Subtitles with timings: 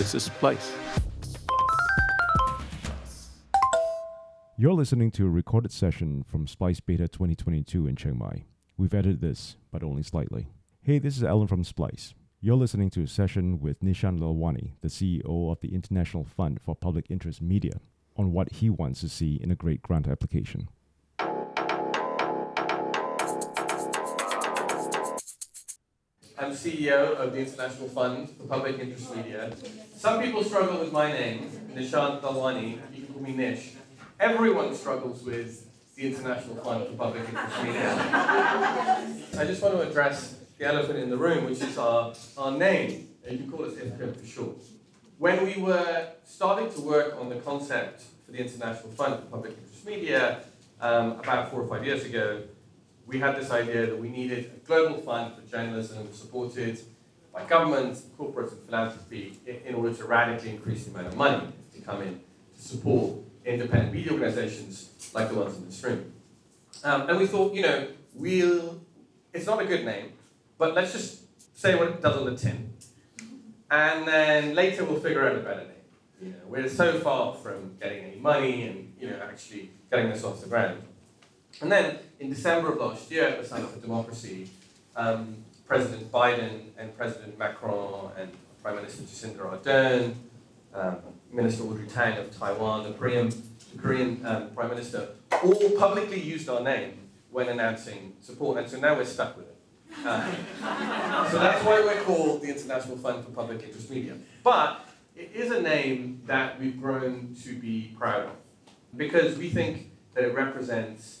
[0.00, 0.72] This is Splice.
[4.56, 8.44] You're listening to a recorded session from Splice Beta 2022 in Chiang Mai.
[8.78, 10.48] We've edited this, but only slightly.
[10.80, 12.14] Hey, this is Alan from Splice.
[12.40, 16.74] You're listening to a session with Nishant Lalwani, the CEO of the International Fund for
[16.74, 17.78] Public Interest Media,
[18.16, 20.70] on what he wants to see in a great grant application.
[26.40, 29.52] I'm CEO of the International Fund for Public Interest Media.
[29.94, 32.78] Some people struggle with my name, Nishant Lalwani.
[32.94, 33.72] You can call me Nish.
[34.18, 37.94] Everyone struggles with the International Fund for Public Interest Media.
[39.38, 43.08] I just want to address the elephant in the room, which is our, our name.
[43.30, 44.56] You can call us IFPIM for short.
[45.18, 49.58] When we were starting to work on the concept for the International Fund for Public
[49.58, 50.40] Interest Media
[50.80, 52.44] um, about four or five years ago,
[53.10, 56.78] we had this idea that we needed a global fund for journalism supported
[57.34, 59.36] by governments, corporates, and philanthropy
[59.66, 62.20] in, order to radically increase the amount of money to come in
[62.54, 66.12] to support independent media organizations like the ones in this room.
[66.84, 68.80] Um, and we thought, you know, we'll,
[69.32, 70.12] it's not a good name,
[70.56, 71.22] but let's just
[71.58, 72.72] say what it does on the tin.
[73.72, 75.70] And then later we'll figure out a better name.
[76.22, 80.22] You know, we're so far from getting any money and, you know, actually getting this
[80.22, 80.82] off the ground.
[81.60, 84.48] And then in December of last year at the Center for Democracy,
[84.94, 88.30] um, President Biden and President Macron and
[88.62, 90.14] Prime Minister Jacinda Ardern,
[90.74, 90.96] um,
[91.32, 95.08] Minister Audrey Tang of Taiwan, the Korean, the Korean um, Prime Minister,
[95.42, 96.98] all publicly used our name
[97.30, 99.56] when announcing support, and so now we're stuck with it.
[100.04, 100.30] Uh,
[101.30, 104.14] so that's why we're called the International Fund for Public Interest Media.
[104.44, 104.84] But
[105.16, 108.32] it is a name that we've grown to be proud of
[108.96, 111.19] because we think that it represents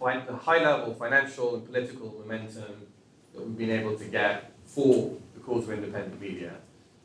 [0.00, 2.86] the high level financial and political momentum
[3.34, 6.54] that we've been able to get for the cause of independent media.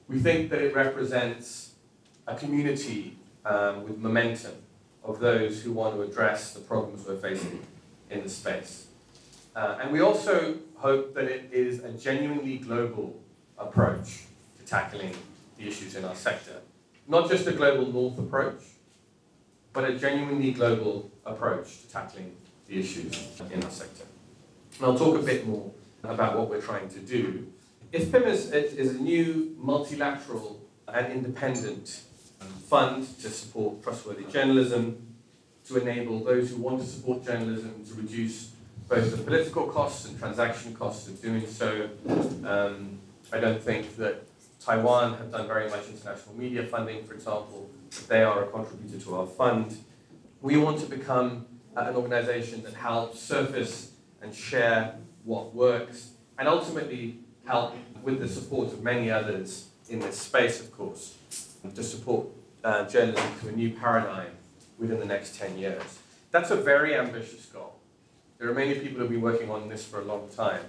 [0.08, 1.74] We think that it represents
[2.28, 4.54] a community um, with momentum
[5.04, 7.66] of those who want to address the problems we're facing
[8.10, 8.88] in the space.
[9.56, 13.20] Uh, and we also hope that it is a genuinely global
[13.58, 14.24] approach
[14.58, 15.14] to tackling
[15.58, 16.62] the issues in our sector.
[17.08, 18.62] Not just a global north approach,
[19.74, 22.36] but a genuinely global approach to tackling
[22.68, 24.06] the issues in our sector.
[24.78, 25.72] And I'll talk a bit more
[26.04, 27.48] about what we're trying to do.
[27.94, 32.02] IFPIM is, is a new multilateral and independent
[32.68, 35.06] fund to support trustworthy journalism,
[35.68, 38.52] to enable those who want to support journalism to reduce
[38.88, 41.90] both the political costs and transaction costs of doing so.
[42.46, 43.00] Um,
[43.32, 44.24] I don't think that
[44.60, 47.70] Taiwan have done very much international media funding, for example.
[48.08, 49.78] They are a contributor to our fund.
[50.42, 53.92] We want to become an organization that helps surface
[54.22, 60.20] and share what works, and ultimately help with the support of many others in this
[60.20, 61.16] space, of course,
[61.74, 62.28] to support
[62.64, 64.32] uh, journalism to a new paradigm
[64.78, 66.00] within the next 10 years.
[66.32, 67.76] That's a very ambitious goal.
[68.38, 70.62] There are many people who have been working on this for a long time.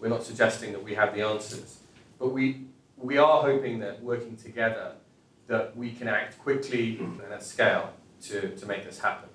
[0.00, 1.78] We're not suggesting that we have the answers,
[2.18, 2.64] but we,
[2.96, 4.92] we are hoping that working together,
[5.46, 7.92] that we can act quickly and at scale
[8.22, 9.28] to, to make this happen.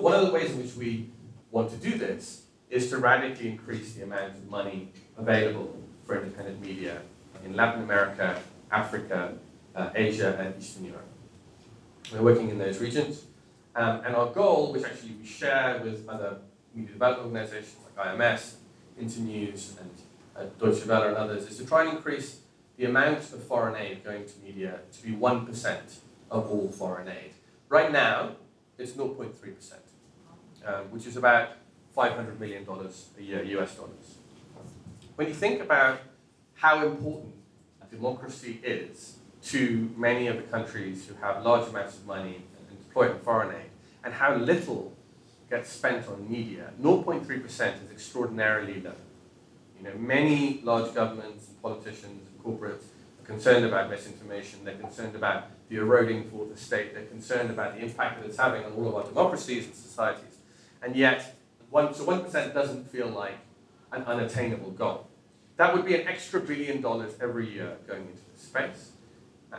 [0.00, 1.10] One of the ways in which we
[1.50, 6.60] want to do this is to radically increase the amount of money available for independent
[6.60, 7.02] media
[7.44, 9.34] in Latin America, Africa,
[9.74, 11.08] uh, Asia, and Eastern Europe.
[12.12, 13.24] We're working in those regions.
[13.74, 16.38] Um, and our goal, which actually we share with other
[16.74, 18.54] media development organizations like IMS,
[19.00, 19.90] Internews, and
[20.36, 22.40] uh, Deutsche Welle, and others, is to try and increase
[22.76, 25.76] the amount of foreign aid going to media to be 1%
[26.30, 27.32] of all foreign aid.
[27.68, 28.36] Right now,
[28.78, 29.72] it's 0.3%,
[30.66, 31.50] um, which is about
[31.96, 32.66] $500 million
[33.18, 34.18] a year, US dollars.
[35.16, 36.00] When you think about
[36.54, 37.34] how important
[37.90, 43.10] democracy is to many of the countries who have large amounts of money and deploy
[43.10, 43.70] in foreign aid,
[44.04, 44.92] and how little
[45.50, 47.44] gets spent on media, 0.3%
[47.84, 48.92] is extraordinarily low.
[49.78, 52.84] You know, many large governments, and politicians, and corporates
[53.20, 54.60] are concerned about misinformation.
[54.64, 56.94] They're concerned about the eroding for the state.
[56.94, 60.37] They're concerned about the impact that it's having on all of our democracies and societies.
[60.82, 61.36] And yet,
[61.70, 63.38] one, so 1% doesn't feel like
[63.92, 65.06] an unattainable goal.
[65.56, 68.92] That would be an extra billion dollars every year going into this space.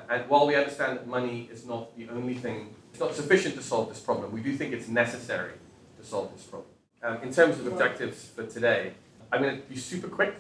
[0.10, 3.64] And while we understand that money is not the only thing, it's not sufficient to
[3.64, 5.54] solve this problem, we do think it's necessary
[6.00, 6.70] to solve this problem.
[7.02, 8.94] Um, in terms of objectives for today,
[9.32, 10.36] I'm going to be super quick,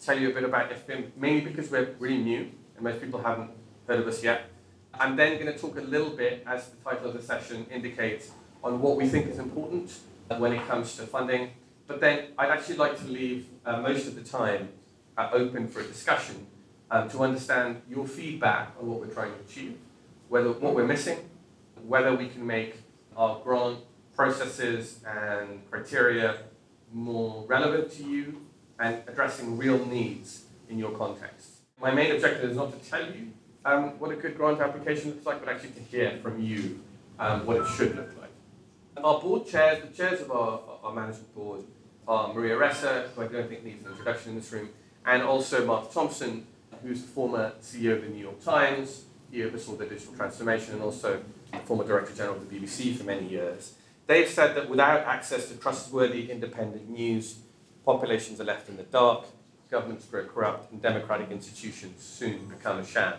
[0.00, 3.50] tell you a bit about IFPIM, mainly because we're really new and most people haven't
[3.86, 4.46] heard of us yet.
[4.94, 8.30] I'm then going to talk a little bit, as the title of the session indicates,
[8.62, 9.92] on what we think is important
[10.28, 11.50] when it comes to funding.
[11.86, 14.70] But then I'd actually like to leave uh, most of the time
[15.16, 16.46] uh, open for a discussion
[16.90, 19.76] um, to understand your feedback on what we're trying to achieve,
[20.28, 21.18] whether what we're missing,
[21.86, 22.76] whether we can make
[23.16, 23.78] our grant
[24.14, 26.38] processes and criteria
[26.92, 28.40] more relevant to you
[28.78, 31.48] and addressing real needs in your context.
[31.80, 33.32] My main objective is not to tell you
[33.64, 36.80] um, what a good grant application looks like, but actually to hear from you
[37.18, 38.23] um, what it should look like.
[39.02, 41.64] Our board chairs, the chairs of our, our management board
[42.06, 44.68] are Maria Ressa, who I don't think needs an introduction in this room,
[45.04, 46.46] and also Mark Thompson,
[46.82, 50.82] who's the former CEO of the New York Times, he oversaw the digital transformation, and
[50.82, 51.22] also
[51.64, 53.74] former Director General of the BBC for many years.
[54.06, 57.40] They've said that without access to trustworthy, independent news,
[57.84, 59.26] populations are left in the dark,
[59.70, 63.14] governments grow corrupt, and democratic institutions soon become a sham.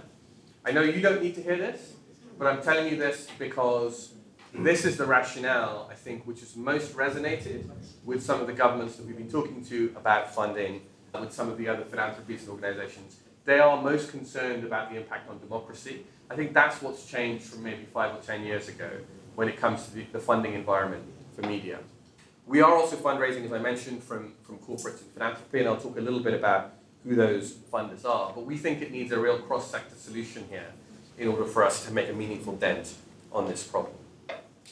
[0.63, 1.93] I know you don't need to hear this,
[2.39, 4.14] but I'm telling you this because
[4.63, 7.69] this is the rationale, I think, which has most resonated
[8.05, 10.81] with some of the governments that we've been talking to about funding,
[11.13, 13.17] uh, with some of the other philanthropies and organizations.
[13.45, 16.05] They are most concerned about the impact on democracy.
[16.29, 18.89] I think that's what's changed from maybe five or ten years ago
[19.35, 21.03] when it comes to the, the funding environment
[21.35, 21.79] for media.
[22.47, 25.97] We are also fundraising, as I mentioned, from, from corporates and philanthropy, and I'll talk
[25.97, 26.73] a little bit about
[27.03, 28.31] who those funders are.
[28.33, 30.71] But we think it needs a real cross sector solution here
[31.17, 32.93] in order for us to make a meaningful dent
[33.31, 33.93] on this problem.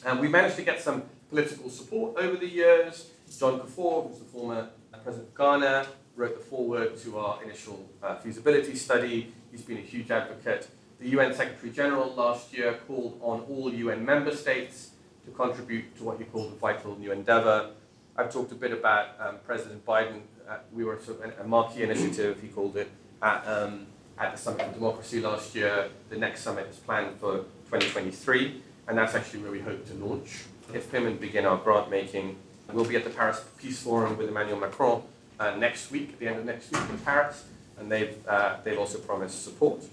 [0.06, 3.10] And we managed to get some political support over the years.
[3.40, 4.70] John Kufuor, who's the former
[5.04, 9.34] president of Ghana, wrote the foreword to our initial uh, feasibility study.
[9.52, 10.68] He's been a huge advocate.
[11.00, 14.92] The UN Secretary General last year called on all UN member states
[15.26, 17.72] to contribute to what he called a vital new endeavor.
[18.16, 20.22] I've talked a bit about um, President Biden.
[20.48, 22.90] Uh, we were sort of a marquee initiative, he called it,
[23.22, 23.88] at, um,
[24.20, 25.90] at the Summit for Democracy last year.
[26.10, 27.38] The next summit is planned for
[27.72, 32.36] 2023, and that's actually where we hope to launch IFPIM and begin our grant making.
[32.72, 35.04] We'll be at the Paris Peace Forum with Emmanuel Macron
[35.40, 37.46] uh, next week, at the end of next week in Paris,
[37.78, 39.84] and they've, uh, they've also promised support.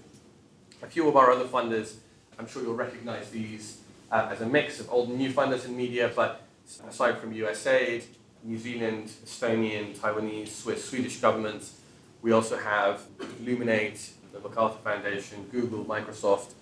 [0.81, 1.95] A few of our other funders,
[2.39, 5.77] I'm sure you'll recognize these uh, as a mix of old and new funders in
[5.77, 6.43] media, but
[6.87, 8.03] aside from USAID,
[8.43, 11.79] New Zealand, Estonian, Taiwanese, Swiss, Swedish governments,
[12.21, 13.01] we also have
[13.43, 16.53] Luminate, the MacArthur Foundation, Google, Microsoft,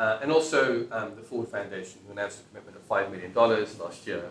[0.00, 4.06] uh, and also um, the Ford Foundation, who announced a commitment of $5 million last
[4.06, 4.30] year.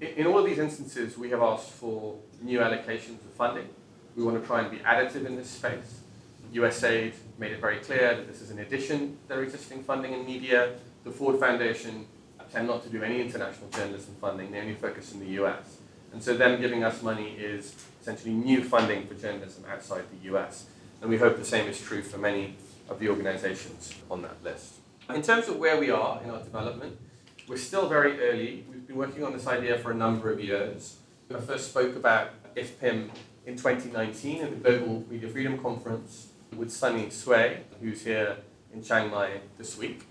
[0.00, 3.68] In, in all of these instances, we have asked for new allocations of funding.
[4.16, 6.00] We want to try and be additive in this space.
[6.54, 10.24] USAID made it very clear that this is in addition to their existing funding in
[10.24, 10.76] media.
[11.04, 12.06] The Ford Foundation
[12.50, 15.76] tend not to do any international journalism funding, they only focus in the US.
[16.14, 20.64] And so them giving us money is essentially new funding for journalism outside the US.
[21.02, 22.56] And we hope the same is true for many
[22.88, 24.79] of the organizations on that list.
[25.14, 26.96] In terms of where we are in our development,
[27.48, 28.64] we're still very early.
[28.70, 30.98] We've been working on this idea for a number of years.
[31.34, 33.10] I first spoke about IFPIM
[33.44, 38.36] in 2019 at the Global Media Freedom Conference with Sunny Sui, who's here
[38.72, 40.04] in Chiang Mai this week,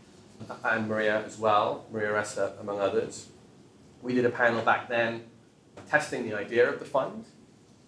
[0.65, 3.27] and Maria as well, Maria Ressa, among others.
[4.01, 5.23] We did a panel back then
[5.89, 7.25] testing the idea of the fund.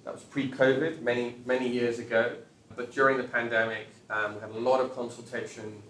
[0.06, 2.38] That was pre-COVID, many, many years ago.
[2.76, 5.84] But during the pandemic, um, we had a lot of consultation.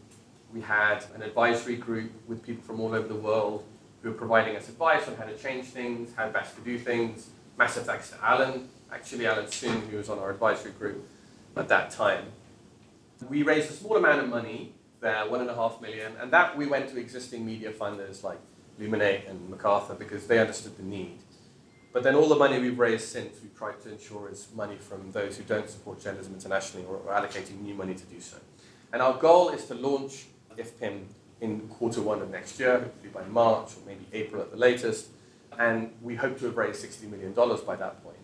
[0.54, 3.64] We had an advisory group with people from all over the world
[4.02, 7.30] who were providing us advice on how to change things, how best to do things.
[7.58, 11.08] Massive thanks to Alan, actually Alan Soon, who was on our advisory group
[11.56, 12.26] at that time.
[13.30, 16.58] We raised a small amount of money there, one and a half million, and that
[16.58, 18.40] we went to existing media funders like
[18.80, 21.20] Luminate and MacArthur because they understood the need.
[21.94, 25.12] But then all the money we've raised since, we've tried to ensure is money from
[25.12, 28.38] those who don't support journalism internationally or, or allocating new money to do so.
[28.94, 30.26] And our goal is to launch
[30.58, 31.04] IFPIM
[31.40, 35.08] in quarter one of next year, hopefully by March or maybe April at the latest.
[35.58, 38.18] And we hope to have raised $60 million by that point.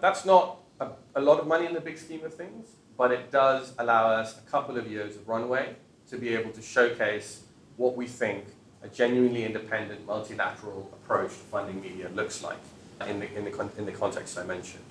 [0.00, 3.30] That's not a, a lot of money in the big scheme of things, but it
[3.30, 5.76] does allow us a couple of years of runway
[6.10, 7.42] to be able to showcase
[7.76, 8.44] what we think
[8.82, 12.58] a genuinely independent multilateral approach to funding media looks like
[13.06, 14.84] in the, in the, in the context I mentioned.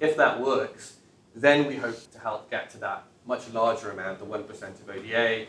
[0.00, 0.96] If that works,
[1.34, 5.46] then we hope to help get to that much larger amount, the 1% of ODA.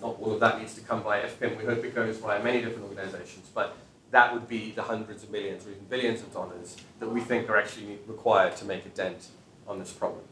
[0.00, 1.58] Not all of that needs to come via IFPIM.
[1.58, 3.76] We hope it goes via many different organizations, but
[4.10, 7.48] that would be the hundreds of millions or even billions of dollars that we think
[7.48, 9.28] are actually required to make a dent
[9.68, 10.22] on this problem.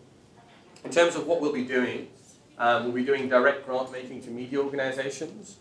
[0.84, 2.08] In terms of what we'll be doing,
[2.58, 5.56] um, we'll be doing direct grant making to media organizations.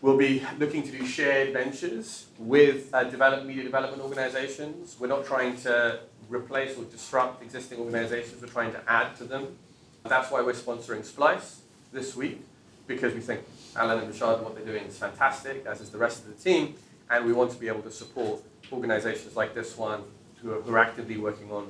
[0.00, 4.96] We'll be looking to do shared ventures with uh, developed media development organizations.
[4.98, 9.56] We're not trying to replace or disrupt existing organizations, we're trying to add to them.
[10.04, 12.44] That's why we're sponsoring Splice this week,
[12.86, 13.40] because we think
[13.76, 16.42] Alan and Rishad and what they're doing is fantastic, as is the rest of the
[16.42, 16.74] team,
[17.10, 20.02] and we want to be able to support organizations like this one
[20.40, 21.68] who are, who are actively working on,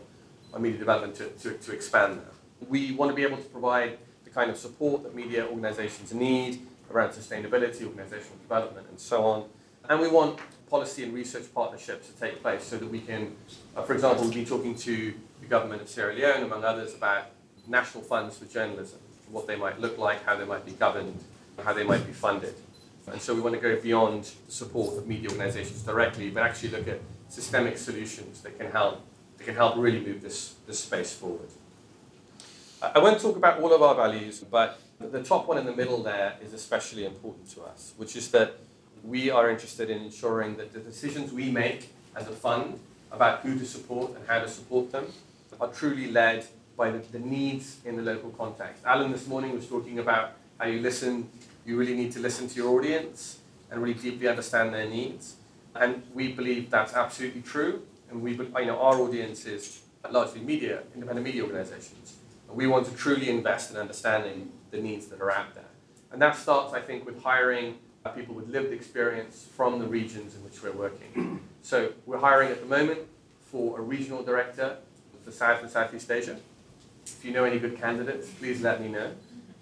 [0.52, 2.68] on media development to, to, to expand that.
[2.68, 6.60] We want to be able to provide the kind of support that media organizations need
[6.90, 9.44] around sustainability, organizational development, and so on.
[9.88, 10.38] And we want
[10.70, 13.36] policy and research partnerships to take place so that we can,
[13.76, 17.26] uh, for example, been talking to the government of Sierra Leone, among others, about
[17.66, 18.98] national funds for journalism,
[19.30, 21.18] what they might look like, how they might be governed,
[21.62, 22.54] how they might be funded.
[23.06, 26.70] And so we want to go beyond the support of media organizations directly, but actually
[26.70, 29.02] look at systemic solutions that can help,
[29.36, 31.48] that can help really move this, this space forward.
[32.82, 36.02] I won't talk about all of our values, but the top one in the middle
[36.02, 38.56] there is especially important to us, which is that
[39.02, 42.78] we are interested in ensuring that the decisions we make as a fund
[43.10, 45.06] about who to support and how to support them
[45.60, 48.84] are truly led by the, the needs in the local context.
[48.84, 51.28] Alan this morning was talking about how you listen,
[51.66, 53.38] you really need to listen to your audience
[53.70, 55.36] and really deeply understand their needs.
[55.74, 57.82] And we believe that's absolutely true.
[58.10, 62.16] And we, you know, our audience is largely media, independent media organizations.
[62.48, 65.64] And we want to truly invest in understanding the needs that are out there.
[66.12, 67.78] And that starts, I think, with hiring
[68.14, 71.40] people with lived experience from the regions in which we're working.
[71.62, 73.00] So we're hiring at the moment
[73.40, 74.76] for a regional director
[75.24, 76.36] for South and Southeast Asia.
[77.06, 79.12] If you know any good candidates, please let me know.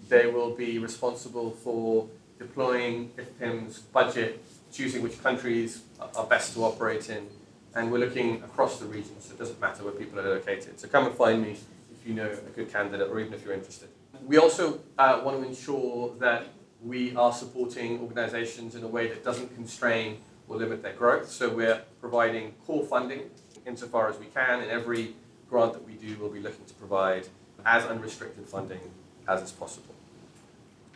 [0.09, 2.07] They will be responsible for
[2.39, 5.83] deploying IFPIM's budget, choosing which countries
[6.15, 7.27] are best to operate in,
[7.75, 10.79] and we're looking across the region, so it doesn't matter where people are located.
[10.79, 11.51] So come and find me
[11.91, 13.89] if you know a good candidate or even if you're interested.
[14.25, 16.47] We also uh, want to ensure that
[16.81, 21.29] we are supporting organizations in a way that doesn't constrain or limit their growth.
[21.29, 23.21] So we're providing core funding
[23.65, 24.61] insofar as we can.
[24.61, 25.15] In every
[25.53, 27.27] grant that we do, we'll be looking to provide
[27.63, 28.79] as unrestricted funding
[29.27, 29.93] as is possible.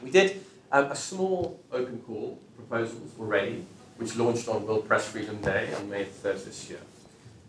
[0.02, 5.40] We did um, a small open call proposals already, which launched on World Press Freedom
[5.42, 6.80] Day on May 3rd this year.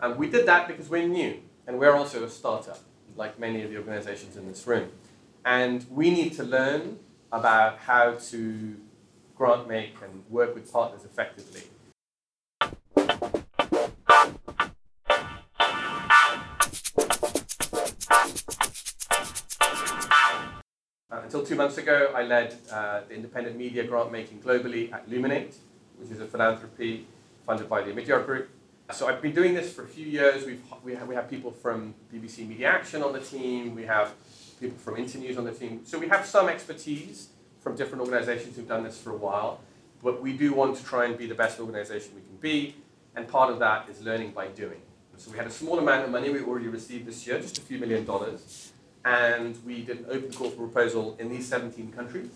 [0.01, 2.81] Um, we did that because we're new and we're also a startup,
[3.17, 4.91] like many of the organizations in this room.
[5.47, 6.99] And we need to learn
[7.33, 8.77] about how to
[9.35, 11.63] grant make and work with partners effectively.
[21.59, 25.55] Months ago, I led uh, the independent media grant making globally at Luminate,
[25.99, 27.07] which is a philanthropy
[27.45, 28.49] funded by the Omidyar Group.
[28.93, 30.47] So I've been doing this for a few years.
[30.47, 33.75] We've, we, have, we have people from BBC Media Action on the team.
[33.75, 34.15] We have
[34.61, 35.83] people from Internews on the team.
[35.85, 37.29] So we have some expertise
[37.61, 39.61] from different organizations who've done this for a while.
[40.03, 42.77] But we do want to try and be the best organization we can be.
[43.17, 44.81] And part of that is learning by doing.
[45.17, 47.61] So we had a small amount of money we already received this year, just a
[47.63, 48.73] few million dollars.
[49.09, 52.29] And we did an open call for proposal in these 17 countries.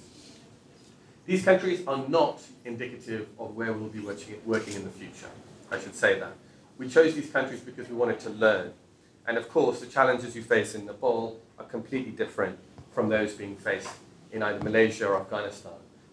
[1.26, 5.28] These countries are not indicative of where we'll be working in the future.
[5.70, 6.32] I should say that.
[6.78, 8.72] We chose these countries because we wanted to learn.
[9.26, 12.58] And of course, the challenges you face in Nepal are completely different
[12.90, 13.90] from those being faced
[14.32, 15.72] in either Malaysia or Afghanistan.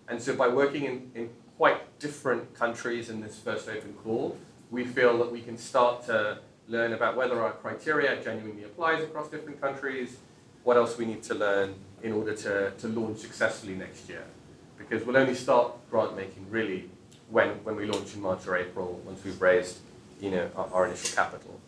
[0.09, 4.37] And so by working in, in quite different countries in this first open call,
[4.71, 9.29] we feel that we can start to learn about whether our criteria genuinely applies across
[9.29, 10.17] different countries,
[10.63, 14.23] what else we need to learn in order to, to launch successfully next year.
[14.77, 16.89] Because we'll only start grant making really
[17.29, 19.79] when, when we launch in March or April, once we've raised
[20.19, 21.59] you know, our, our initial capital.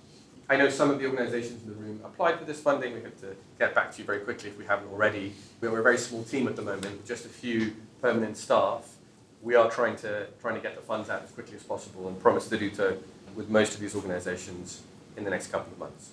[0.50, 2.94] I know some of the organizations in the room applied for this funding.
[2.94, 5.34] We have to get back to you very quickly if we haven't already.
[5.62, 8.96] We're a very small team at the moment, just a few permanent staff.
[9.42, 12.20] We are trying to, trying to get the funds out as quickly as possible and
[12.20, 12.98] promise to do so
[13.34, 14.82] with most of these organizations
[15.16, 16.12] in the next couple of months.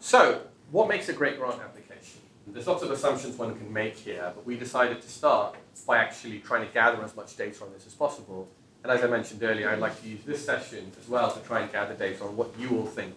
[0.00, 0.42] So,
[0.72, 2.20] what makes a great grant application?
[2.46, 5.54] There's lots of assumptions one can make here, but we decided to start
[5.86, 8.48] by actually trying to gather as much data on this as possible.
[8.82, 11.60] And as I mentioned earlier, I'd like to use this session as well to try
[11.60, 13.14] and gather data on what you all think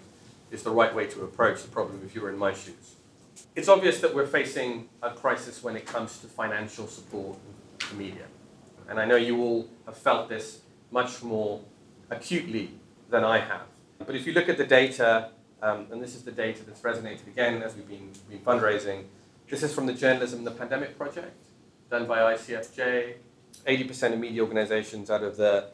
[0.52, 2.96] is the right way to approach the problem if you were in my shoes.
[3.56, 7.38] It's obvious that we're facing a crisis when it comes to financial support
[7.80, 8.26] for media.
[8.88, 10.60] And I know you all have felt this
[10.92, 11.62] much more
[12.12, 12.72] acutely
[13.10, 13.64] than I have.
[14.06, 15.30] But if you look at the data,
[15.62, 19.06] um, and this is the data that's resonated again as we've been, been fundraising,
[19.50, 21.36] this is from the Journalism in the Pandemic Project,
[21.90, 23.16] done by ICFJ.
[23.68, 25.70] 80% of media organizations out of the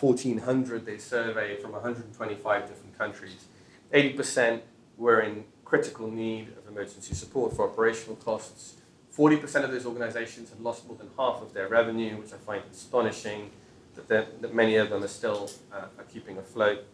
[0.00, 3.46] 1,400 they surveyed from 125 different countries
[3.92, 4.60] 80%
[4.96, 8.76] were in critical need of emergency support for operational costs.
[9.16, 12.62] 40% of those organizations had lost more than half of their revenue, which I find
[12.70, 13.50] astonishing
[13.94, 14.08] that,
[14.42, 16.84] that many of them are still uh, are keeping afloat.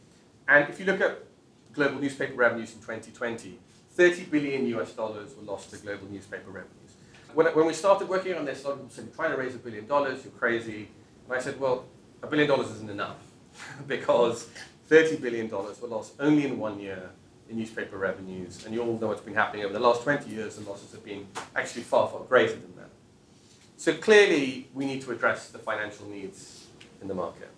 [0.47, 1.19] And if you look at
[1.73, 3.59] global newspaper revenues in 2020,
[3.91, 6.97] 30 billion US dollars were lost to global newspaper revenues.
[7.35, 9.37] When, when we started working on this, a lot of people said, You're trying to
[9.37, 10.89] raise a billion dollars, you're crazy.
[11.27, 11.87] And I said, Well,
[12.23, 13.17] a billion dollars isn't enough
[13.87, 14.49] because
[14.91, 17.11] $30 billion were lost only in one year
[17.49, 18.65] in newspaper revenues.
[18.65, 21.05] And you all know what's been happening over the last 20 years, the losses have
[21.05, 21.27] been
[21.57, 22.91] actually far, far greater than that.
[23.77, 26.67] So clearly, we need to address the financial needs
[27.01, 27.51] in the market.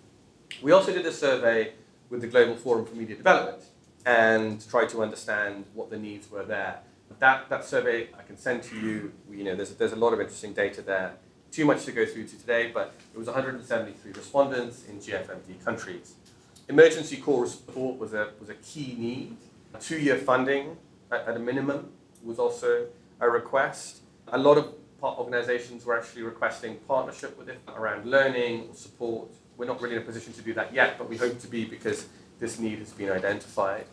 [0.61, 1.73] We also did a survey
[2.09, 3.61] with the Global Forum for Media Development
[4.05, 6.79] and try to understand what the needs were there.
[7.19, 9.13] That, that survey I can send to you.
[9.31, 11.13] You know, there's, there's a lot of interesting data there.
[11.51, 16.15] Too much to go through to today, but it was 173 respondents in GFMD countries.
[16.67, 19.37] Emergency call support was a, was a key need.
[19.79, 20.77] Two-year funding
[21.11, 21.91] at, at a minimum
[22.23, 22.87] was also
[23.19, 24.01] a request.
[24.29, 29.29] A lot of organizations were actually requesting partnership with it around learning or support.
[29.57, 31.65] We're not really in a position to do that yet, but we hope to be
[31.65, 32.07] because
[32.39, 33.85] this need has been identified.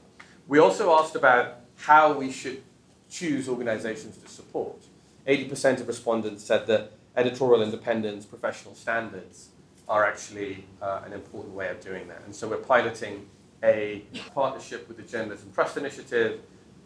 [0.49, 2.63] We also asked about how we should
[3.11, 4.83] choose organizations to support.
[5.27, 9.49] 80% of respondents said that editorial independence, professional standards
[9.89, 12.23] are actually uh, an important way of doing that.
[12.25, 13.27] And so we're piloting
[13.63, 14.03] a
[14.35, 16.41] partnership with the Journalism Trust Initiative,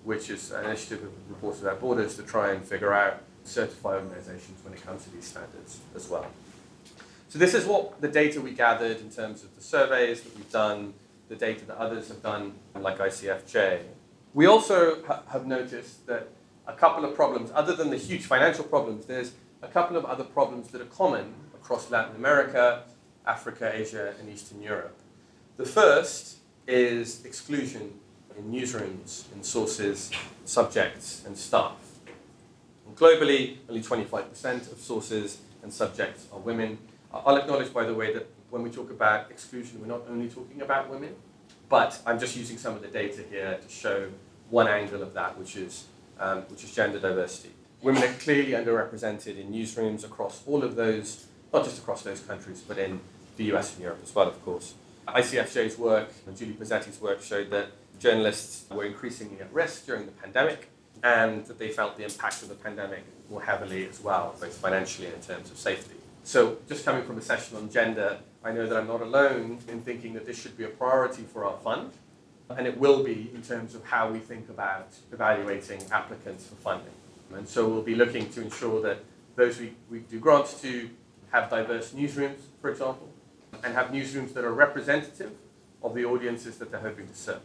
[0.04, 4.62] which is an initiative of Reporters Without Borders to try and figure out certify organizations
[4.64, 6.26] when it comes to these standards as well.
[7.28, 10.50] So this is what the data we gathered in terms of the surveys that we've
[10.50, 10.94] done,
[11.28, 13.82] the data that others have done, like ICFJ.
[14.34, 16.28] We also ha- have noticed that
[16.66, 20.24] a couple of problems, other than the huge financial problems, there's a couple of other
[20.24, 22.84] problems that are common across Latin America,
[23.26, 24.96] Africa, Asia, and Eastern Europe.
[25.56, 27.98] The first is exclusion
[28.36, 30.10] in newsrooms, in sources,
[30.44, 31.78] subjects, and staff.
[32.86, 36.78] And globally, only 25% of sources and subjects are women.
[37.12, 40.62] I'll acknowledge, by the way, that when we talk about exclusion, we're not only talking
[40.62, 41.14] about women,
[41.68, 44.08] but I'm just using some of the data here to show
[44.48, 45.84] one angle of that, which is,
[46.18, 47.50] um, which is gender diversity.
[47.82, 52.64] Women are clearly underrepresented in newsrooms across all of those, not just across those countries,
[52.66, 53.00] but in
[53.36, 54.72] the US and Europe as well, of course.
[55.06, 57.66] ICFJ's work and Julie Posetti's work showed that
[58.00, 60.70] journalists were increasingly at risk during the pandemic
[61.04, 65.08] and that they felt the impact of the pandemic more heavily as well, both financially
[65.08, 65.96] and in terms of safety.
[66.26, 69.80] So, just coming from a session on gender, I know that I'm not alone in
[69.82, 71.92] thinking that this should be a priority for our fund,
[72.50, 76.94] and it will be in terms of how we think about evaluating applicants for funding.
[77.32, 79.04] And so, we'll be looking to ensure that
[79.36, 80.90] those we, we do grants to
[81.30, 83.08] have diverse newsrooms, for example,
[83.62, 85.30] and have newsrooms that are representative
[85.80, 87.42] of the audiences that they're hoping to serve.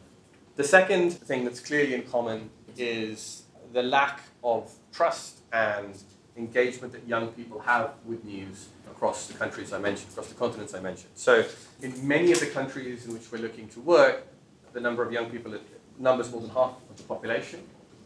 [0.55, 5.95] The second thing that's clearly in common is the lack of trust and
[6.41, 10.73] engagement that young people have with news across the countries I mentioned, across the continents
[10.73, 11.11] I mentioned.
[11.15, 11.33] So,
[11.81, 14.27] in many of the countries in which we're looking to work,
[14.73, 15.53] the number of young people
[15.99, 17.59] numbers more than half of the population.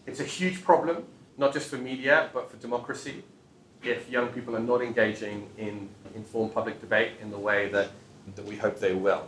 [0.05, 1.05] It's a huge problem,
[1.37, 3.23] not just for media, but for democracy,
[3.83, 7.89] if young people are not engaging in informed public debate in the way that,
[8.35, 9.27] that we hope they will.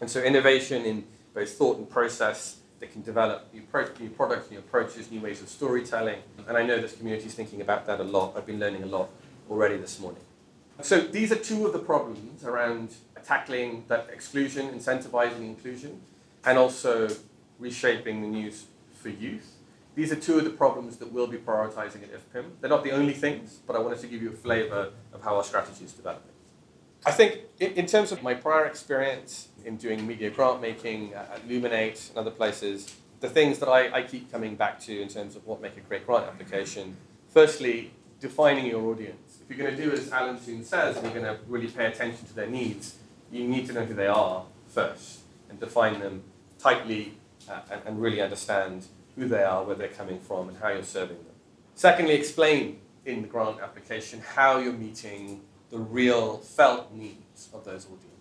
[0.00, 4.58] And so, innovation in both thought and process that can develop new, pro- products, new
[4.58, 6.20] approaches, new ways of storytelling.
[6.46, 8.36] And I know this community is thinking about that a lot.
[8.36, 9.10] I've been learning a lot
[9.50, 10.22] already this morning.
[10.80, 16.00] So these are two of the problems around tackling that exclusion, incentivizing inclusion,
[16.44, 17.08] and also
[17.58, 19.56] reshaping the news for youth.
[19.96, 22.44] These are two of the problems that we'll be prioritizing at IFPIM.
[22.60, 25.36] They're not the only things, but I wanted to give you a flavor of how
[25.36, 26.30] our strategy is developing.
[27.04, 31.46] I think in, in terms of my prior experience in doing media grant making at
[31.46, 35.36] Luminate and other places, the things that I, I keep coming back to in terms
[35.36, 36.96] of what make a great grant application,
[37.28, 39.38] firstly, defining your audience.
[39.42, 41.86] If you're going to do as Alan Soon says, and you're going to really pay
[41.86, 42.96] attention to their needs,
[43.30, 46.22] you need to know who they are first and define them
[46.58, 47.14] tightly
[47.48, 50.82] uh, and, and really understand who they are, where they're coming from, and how you're
[50.82, 51.34] serving them.
[51.74, 57.84] Secondly, explain in the grant application how you're meeting the real felt needs of those
[57.84, 58.17] audience.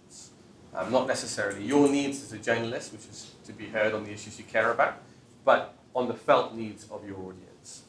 [0.78, 4.12] Um, not necessarily your needs as a journalist, which is to be heard on the
[4.12, 5.00] issues you care about,
[5.44, 7.82] but on the felt needs of your audience.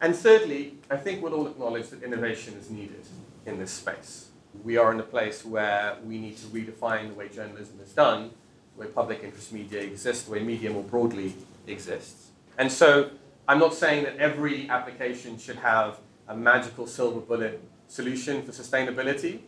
[0.00, 3.04] And thirdly, I think we'll all acknowledge that innovation is needed
[3.46, 4.28] in this space.
[4.62, 8.30] We are in a place where we need to redefine the way journalism is done,
[8.76, 11.34] way public interest media exists, the way media more broadly
[11.66, 12.28] exists.
[12.58, 13.10] And so
[13.48, 15.98] I'm not saying that every application should have
[16.28, 19.40] a magical silver bullet solution for sustainability.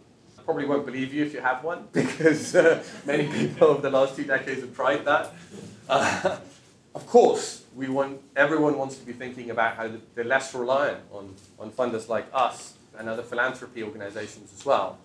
[0.47, 4.17] Probably won't believe you if you have one, because uh, many people over the last
[4.17, 5.33] two decades have tried that.
[5.89, 6.39] Uh,
[6.95, 11.35] of course, we want everyone wants to be thinking about how they're less reliant on,
[11.59, 14.99] on funders like us and other philanthropy organizations as well.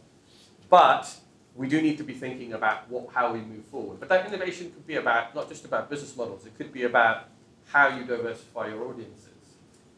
[0.69, 1.13] But
[1.55, 3.99] we do need to be thinking about what, how we move forward.
[3.99, 7.29] But that innovation could be about not just about business models, it could be about
[7.65, 9.27] how you diversify your audiences.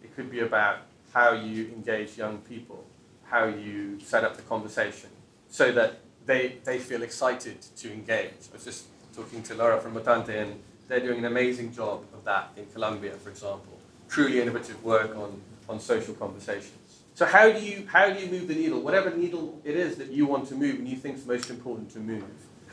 [0.01, 0.77] It could be about
[1.13, 2.85] how you engage young people
[3.33, 5.09] how you set up the conversation
[5.53, 8.49] so that they, they feel excited to engage.
[8.49, 8.85] I was just
[9.15, 13.11] talking to Laura from Mutante, and they're doing an amazing job of that in Colombia,
[13.11, 13.77] for example.
[14.09, 15.39] Truly innovative work on,
[15.69, 17.03] on social conversations.
[17.13, 18.81] So how do you how do you move the needle?
[18.81, 21.91] Whatever needle it is that you want to move and you think is most important
[21.91, 22.23] to move,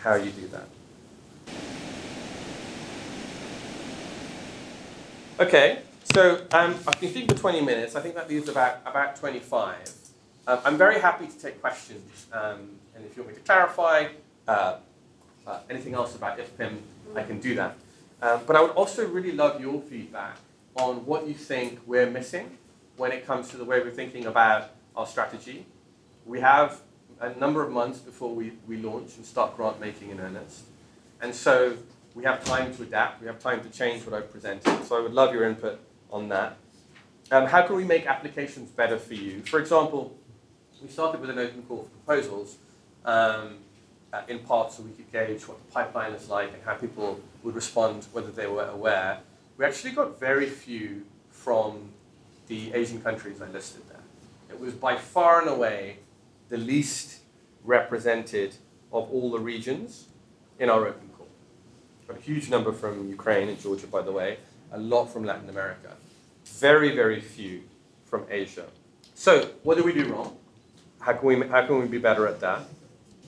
[0.03, 0.69] how do you do that.
[5.39, 7.95] Okay, so um, I've been for 20 minutes.
[7.95, 10.00] I think that leaves about about 25.
[10.51, 14.09] Um, I'm very happy to take questions, um, and if you want me to clarify
[14.49, 14.79] uh,
[15.47, 16.79] uh, anything else about IFPIM,
[17.15, 17.77] I can do that.
[18.21, 20.39] Um, but I would also really love your feedback
[20.75, 22.59] on what you think we're missing
[22.97, 25.67] when it comes to the way we're thinking about our strategy.
[26.27, 26.81] We have
[27.21, 30.65] a number of months before we, we launch and start grant making in earnest.
[31.23, 31.77] And so
[32.17, 34.85] we have time to adapt, we have time to change what I've presented.
[34.85, 35.79] So I would love your input
[36.11, 36.57] on that.
[37.31, 39.43] Um, how can we make applications better for you?
[39.43, 40.17] For example,
[40.83, 42.57] we started with an open call for proposals
[43.05, 43.57] um,
[44.13, 47.21] uh, in part so we could gauge what the pipeline is like and how people
[47.43, 49.19] would respond, whether they were aware.
[49.57, 51.91] We actually got very few from
[52.49, 54.01] the Asian countries I listed there.
[54.51, 55.99] It was by far and away
[56.49, 57.21] the least
[57.65, 58.57] represented
[58.93, 60.07] of all the regions
[60.59, 61.29] in our open call.
[62.09, 64.39] Got a huge number from Ukraine and Georgia, by the way,
[64.73, 65.97] a lot from Latin America,
[66.45, 67.63] very, very few
[68.05, 68.67] from Asia.
[69.15, 70.37] So, what do we do wrong?
[71.01, 72.61] How can we, how can we be better at that?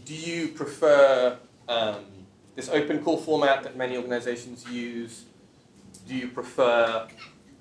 [0.05, 2.05] Do you prefer um,
[2.55, 5.25] this open call format that many organizations use?
[6.07, 7.09] Do you prefer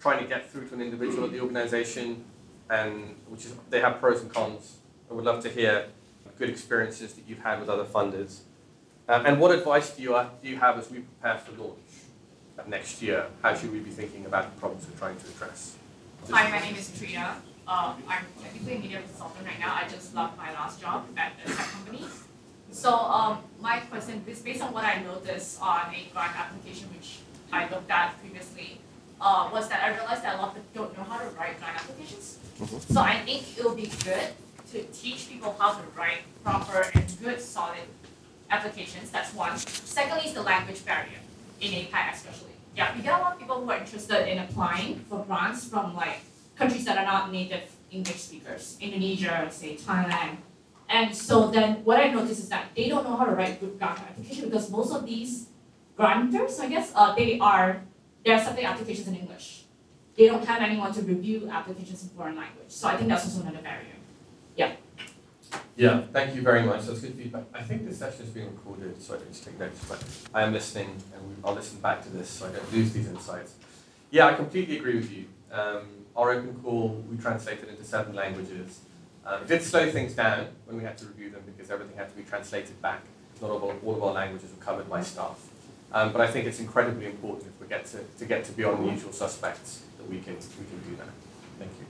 [0.02, 2.26] trying to get through to an individual at the organization?
[2.70, 4.78] And which is they have pros and cons.
[5.10, 5.88] I would love to hear
[6.38, 8.40] good experiences that you've had with other funders.
[9.08, 10.10] Um, and what advice do you,
[10.42, 11.78] do you have as we prepare for launch
[12.68, 13.28] next year?
[13.42, 15.78] How should we be thinking about the problems we're trying to address?
[16.30, 17.42] Hi, my name is Trina.
[17.72, 19.74] Um, I'm technically a media consultant right now.
[19.74, 22.04] I just left my last job at a tech company.
[22.70, 27.20] So um, my question is based on what I noticed on a grant application, which
[27.50, 28.82] I looked at previously,
[29.22, 31.60] uh, was that I realized that a lot of people don't know how to write
[31.60, 32.40] grant applications.
[32.60, 32.94] Mm-hmm.
[32.94, 34.28] So I think it will be good
[34.72, 37.88] to teach people how to write proper and good, solid
[38.50, 39.12] applications.
[39.12, 39.58] That's one.
[39.58, 41.24] Secondly, is the language barrier
[41.62, 42.52] in APAC especially.
[42.76, 45.96] Yeah, we get a lot of people who are interested in applying for grants from
[45.96, 46.20] like
[46.62, 50.38] countries that are not native English speakers, Indonesia, say Thailand.
[50.88, 53.80] And so then what I noticed is that they don't know how to write good
[53.80, 55.50] grant application because most of these
[55.98, 57.82] grantors, I guess, uh, they are
[58.24, 59.66] they're accepting applications in English.
[60.16, 62.70] They don't have anyone to review applications in foreign language.
[62.70, 63.98] So I think that's also another barrier.
[64.56, 64.74] Yeah.
[65.76, 66.86] Yeah, thank you very much.
[66.86, 67.46] That's good feedback.
[67.54, 70.00] I think this session is being recorded, so I don't take notes, but
[70.34, 73.56] I am listening and I'll listen back to this so I don't lose these insights.
[74.12, 75.26] Yeah, I completely agree with you.
[75.52, 78.80] Um, our open call, we translated into seven languages.
[79.26, 82.10] Uh, it did slow things down when we had to review them because everything had
[82.10, 83.02] to be translated back.
[83.42, 85.40] Not all, all of our languages were covered by staff.
[85.94, 88.86] Um, but I think it's incredibly important if we get to, to get to beyond
[88.86, 91.10] the usual suspects that we can, we can do that.
[91.60, 91.86] Thank you.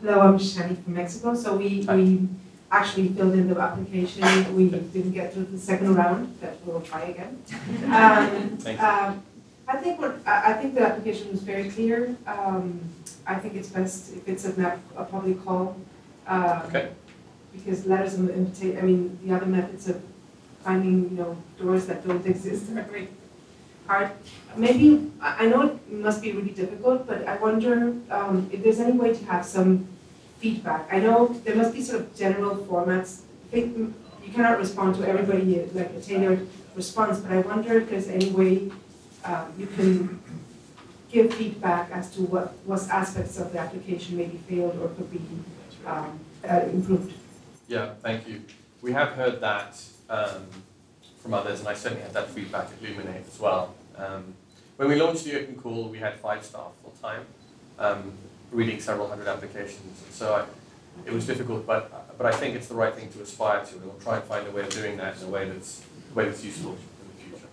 [0.00, 1.34] Hello, I'm Shani from Mexico.
[1.34, 1.96] So we, Hi.
[1.96, 2.28] we
[2.70, 4.22] actually filled in the application.
[4.56, 7.42] We didn't get to the second round, but we'll try again.
[7.88, 9.22] Um, Thank um,
[9.66, 12.16] I think what, I, I think the application was very clear.
[12.26, 12.80] Um,
[13.26, 15.76] I think it's best if it's a, map, a public call.
[16.26, 16.90] um, Okay.
[17.52, 20.00] Because letters of invitation, I mean, the other methods of
[20.62, 23.08] finding, you know, doors that don't exist are very
[23.86, 24.10] hard.
[24.56, 28.78] Maybe, I, I know it must be really difficult, but I wonder, um, if there's
[28.80, 29.88] any way to have some
[30.38, 30.88] feedback.
[30.92, 33.22] I know there must be sort of general formats.
[33.52, 33.94] You
[34.32, 38.30] cannot respond to everybody uh, like a tailored response, but I wonder if there's any
[38.30, 38.70] way
[39.24, 40.20] um, you can
[41.10, 45.20] give feedback as to what, what aspects of the application maybe failed or could be
[45.86, 47.14] um, uh, improved.
[47.66, 48.42] Yeah, thank you.
[48.82, 50.46] We have heard that um,
[51.22, 53.74] from others, and I certainly had that feedback at Luminate as well.
[53.96, 54.34] Um,
[54.76, 57.26] when we launched the Open Call, we had five staff full time,
[57.78, 58.12] um,
[58.50, 60.04] reading several hundred applications.
[60.10, 60.44] So I,
[61.06, 63.84] it was difficult, but but I think it's the right thing to aspire to, and
[63.84, 66.24] we'll try and find a way of doing that in a way that's a way
[66.24, 67.46] that's useful in the future.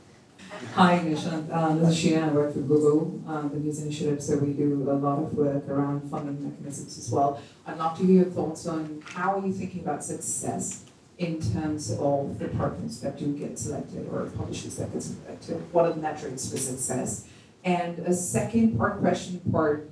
[0.74, 1.54] Hi, Nishant.
[1.56, 2.30] Um, this is Sheena.
[2.30, 5.68] I work for Google, um, the News Initiative, so we do a lot of work
[5.68, 7.40] around funding mechanisms as well.
[7.68, 10.86] I'd love to hear your thoughts on how are you thinking about success
[11.18, 15.62] in terms of the partners that do get selected or publishers that get selected?
[15.72, 17.28] What are the metrics for success?
[17.64, 19.90] And a second part question part,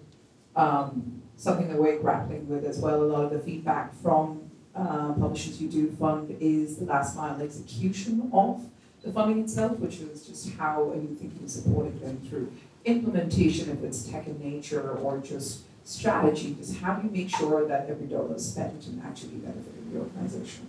[0.55, 5.13] um, something that we're grappling with as well, a lot of the feedback from uh,
[5.13, 8.65] publishers you do fund is the last mile execution of
[9.03, 12.51] the funding itself, which is just how are you thinking supporting them through
[12.85, 17.67] implementation if it's tech in nature or just strategy is how do you make sure
[17.67, 20.67] that every dollar spent and actually benefiting the organization?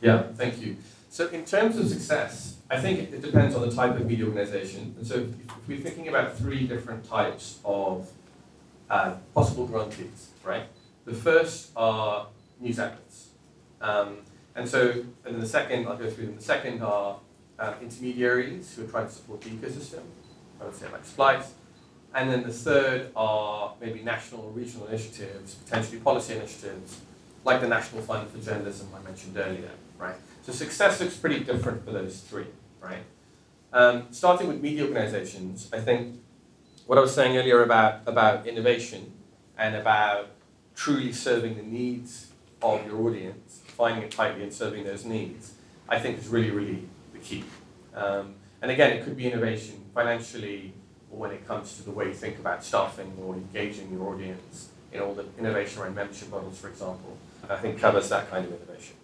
[0.00, 0.76] Yeah, thank you.
[1.10, 4.94] So in terms of success, I think it, depends on the type of media organization.
[4.98, 8.10] And so if we're thinking about three different types of
[8.90, 10.66] uh, possible grantees, right?
[11.04, 12.28] The first are
[12.60, 13.30] news outlets.
[13.80, 14.18] Um,
[14.54, 14.90] and so,
[15.24, 16.36] and then the second, I'll go through them.
[16.36, 17.18] The second are
[17.58, 20.02] uh, intermediaries who are trying to support the ecosystem.
[20.60, 21.52] I would say like Splice.
[22.14, 27.00] And then the third are maybe national or regional initiatives, potentially policy initiatives,
[27.44, 30.14] like the National Fund for Journalism I mentioned earlier, right?
[30.42, 32.46] So success looks pretty different for those three,
[32.80, 33.02] right?
[33.72, 36.20] Um, starting with media organizations, I think
[36.86, 39.12] what I was saying earlier about, about innovation
[39.56, 40.28] and about
[40.74, 45.54] truly serving the needs of your audience, finding it tightly and serving those needs,
[45.88, 47.44] I think is really, really the key.
[47.94, 50.72] Um, and again, it could be innovation financially,
[51.10, 54.70] or when it comes to the way you think about staffing or engaging your audience
[54.92, 57.16] in all the innovation around membership models, for example,
[57.48, 58.96] I think covers that kind of innovation.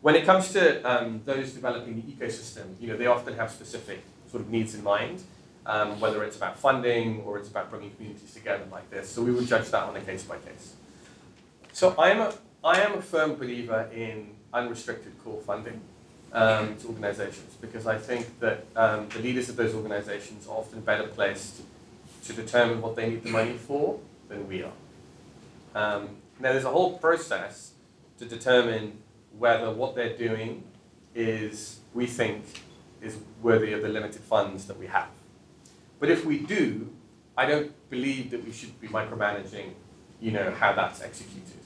[0.00, 4.02] When it comes to um, those developing the ecosystem, you know, they often have specific
[4.30, 5.22] sort of needs in mind,
[5.66, 9.08] um, whether it's about funding or it's about bringing communities together like this.
[9.08, 10.74] So we would judge that on a case by case.
[11.72, 15.80] So I'm a, I am a firm believer in unrestricted core funding
[16.32, 20.80] um, to organizations because I think that um, the leaders of those organizations are often
[20.80, 21.62] better placed
[22.24, 24.72] to determine what they need the money for than we are.
[25.74, 26.08] Um,
[26.40, 27.72] now, there's a whole process
[28.18, 28.98] to determine
[29.38, 30.64] whether what they're doing
[31.14, 32.44] is, we think,
[33.00, 35.08] is worthy of the limited funds that we have.
[35.98, 36.92] But if we do,
[37.36, 39.72] I don't believe that we should be micromanaging,
[40.20, 41.60] you know, how that's executed.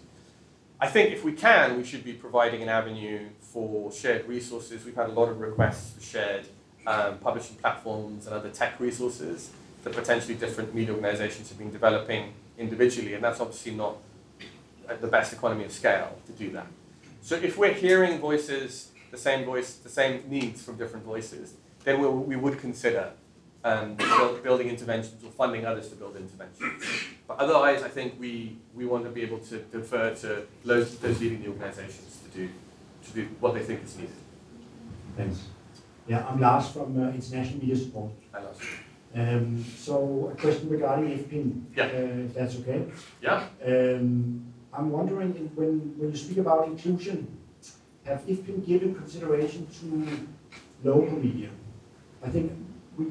[0.81, 4.85] I think if we can, we should be providing an avenue for shared resources.
[4.85, 6.47] We've had a lot of requests for shared
[6.87, 9.51] um, publishing platforms and other tech resources
[9.85, 13.97] that potentially different media organizations have been developing individually, and that's obviously not
[15.01, 16.67] the best economy of scale to do that.
[17.23, 22.01] So if we're hearing voices, the same voice, the same needs from different voices, then
[22.01, 23.13] we'll, we would consider
[23.65, 26.85] um, build, building interventions or funding others to build interventions.
[27.29, 31.21] But otherwise, I think we, we want to be able to defer to those, those
[31.21, 32.49] leading the organizations to do,
[33.07, 34.15] to do what they think is needed.
[35.17, 35.45] Thanks.
[36.09, 38.13] Yeah, I'm Lars from uh, International Media Support.
[38.33, 38.57] Hi, Lars.
[39.15, 41.85] Um, so a question regarding FPIN, Yeah.
[41.85, 42.85] uh, if that's okay.
[43.21, 43.45] Yeah?
[43.65, 47.37] Um, I'm wondering if when, when you speak about inclusion,
[48.05, 51.51] have IFPIM given consideration to local media?
[52.25, 52.53] I think
[52.97, 53.07] we,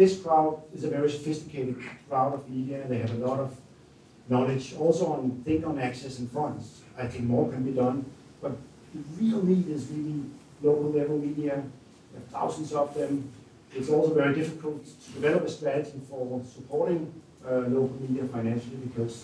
[0.00, 1.76] this crowd is a very sophisticated
[2.08, 2.82] crowd of media.
[2.88, 3.54] They have a lot of
[4.30, 6.80] knowledge also on think on access and funds.
[6.96, 8.06] I think more can be done,
[8.40, 8.52] but
[8.94, 10.22] the real need is really
[10.62, 11.62] local level media.
[12.10, 13.30] We have thousands of them.
[13.76, 17.12] It's also very difficult to develop a strategy for supporting
[17.46, 19.22] uh, local media financially because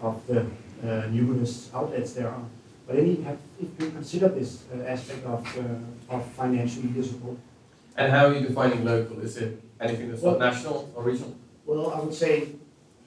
[0.00, 2.44] of the uh, numerous outlets there are.
[2.86, 7.36] But any have if you consider this uh, aspect of, uh, of financial media support?
[7.96, 9.20] And how are you defining local?
[9.20, 11.34] Is it anything that's not Well- national or regional?
[11.66, 12.48] Well, I would say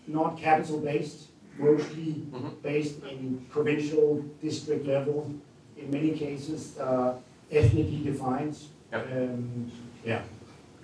[0.07, 1.27] not capital based,
[1.57, 2.61] mostly Mhm.
[2.61, 5.31] based in provincial district level.
[5.77, 7.15] In many cases, uh,
[7.51, 8.57] ethnically defined.
[8.91, 9.07] Yep.
[9.11, 9.71] Um,
[10.05, 10.23] yeah,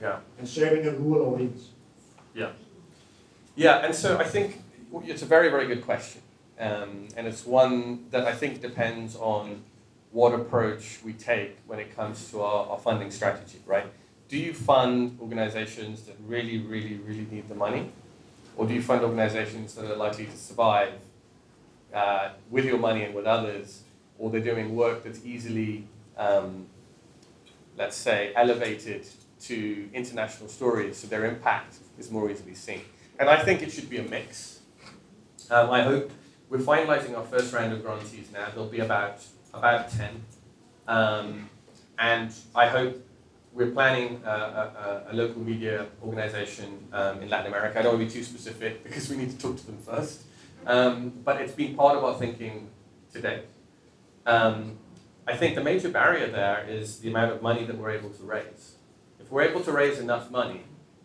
[0.01, 0.19] Yeah.
[0.37, 1.69] and serving a rural audience.
[2.35, 2.51] Yeah,
[3.55, 4.61] Yeah, and so I think
[5.05, 6.21] it's a very, very good question.
[6.59, 9.61] Um, and it's one that I think depends on
[10.11, 13.85] what approach we take when it comes to our, our funding strategy, right?
[14.29, 17.91] Do you fund organizations that really, really, really need the money?
[18.55, 20.93] Or do you fund organizations that are likely to survive
[21.93, 23.83] uh, with your money and with others,
[24.17, 26.67] or they're doing work that's easily, um,
[27.77, 29.05] let's say, elevated
[29.41, 32.81] to international stories, so their impact is more easily seen?
[33.19, 34.59] And I think it should be a mix.
[35.51, 36.11] Um, I hope
[36.49, 38.47] we're finalising our first round of grantees now.
[38.49, 39.19] There'll be about
[39.53, 40.23] about ten,
[40.87, 41.49] um,
[41.99, 43.05] and I hope
[43.53, 47.79] we're planning a, a, a local media organisation um, in Latin America.
[47.79, 50.23] I don't want to be too specific because we need to talk to them first.
[50.65, 52.69] Um, but it's been part of our thinking
[53.11, 53.43] today.
[54.25, 54.77] Um,
[55.27, 58.23] I think the major barrier there is the amount of money that we're able to
[58.23, 58.75] raise.
[59.19, 60.63] If we're able to raise enough money,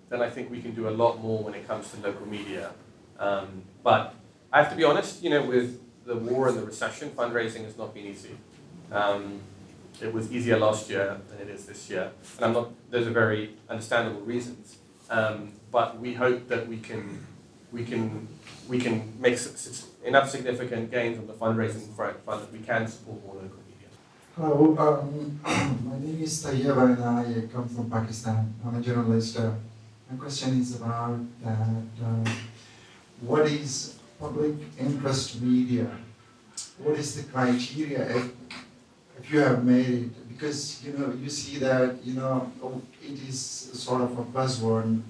[0.09, 2.71] then I think we can do a lot more when it comes to local media.
[3.19, 4.15] Um, but
[4.53, 7.77] I have to be honest, you know, with the war and the recession, fundraising has
[7.77, 8.37] not been easy.
[10.01, 12.71] It was easier last year than it is this year, and I'm not.
[12.91, 14.79] Those are very understandable reasons.
[15.11, 17.27] Um, but we hope that we can,
[17.73, 18.29] we can,
[18.69, 19.39] we can make
[20.05, 23.89] enough significant gains on the fundraising front, that we can support more local media.
[24.37, 25.41] Hello, um,
[25.91, 28.55] my name is Tayyab and I come from Pakistan.
[28.65, 29.39] I'm a journalist.
[29.39, 29.53] Uh,
[30.11, 31.85] my question is about that.
[32.03, 32.31] Uh,
[33.21, 35.91] what is public interest media,
[36.79, 38.31] what is the criteria
[39.21, 40.29] if, you have made it?
[40.29, 42.51] Because you know you see that you know
[43.03, 45.03] it is sort of a buzzword.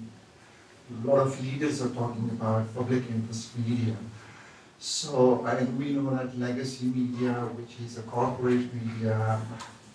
[0.91, 3.95] A lot of leaders are talking about public interest media.
[4.79, 9.41] So and we know that legacy media, which is a corporate media,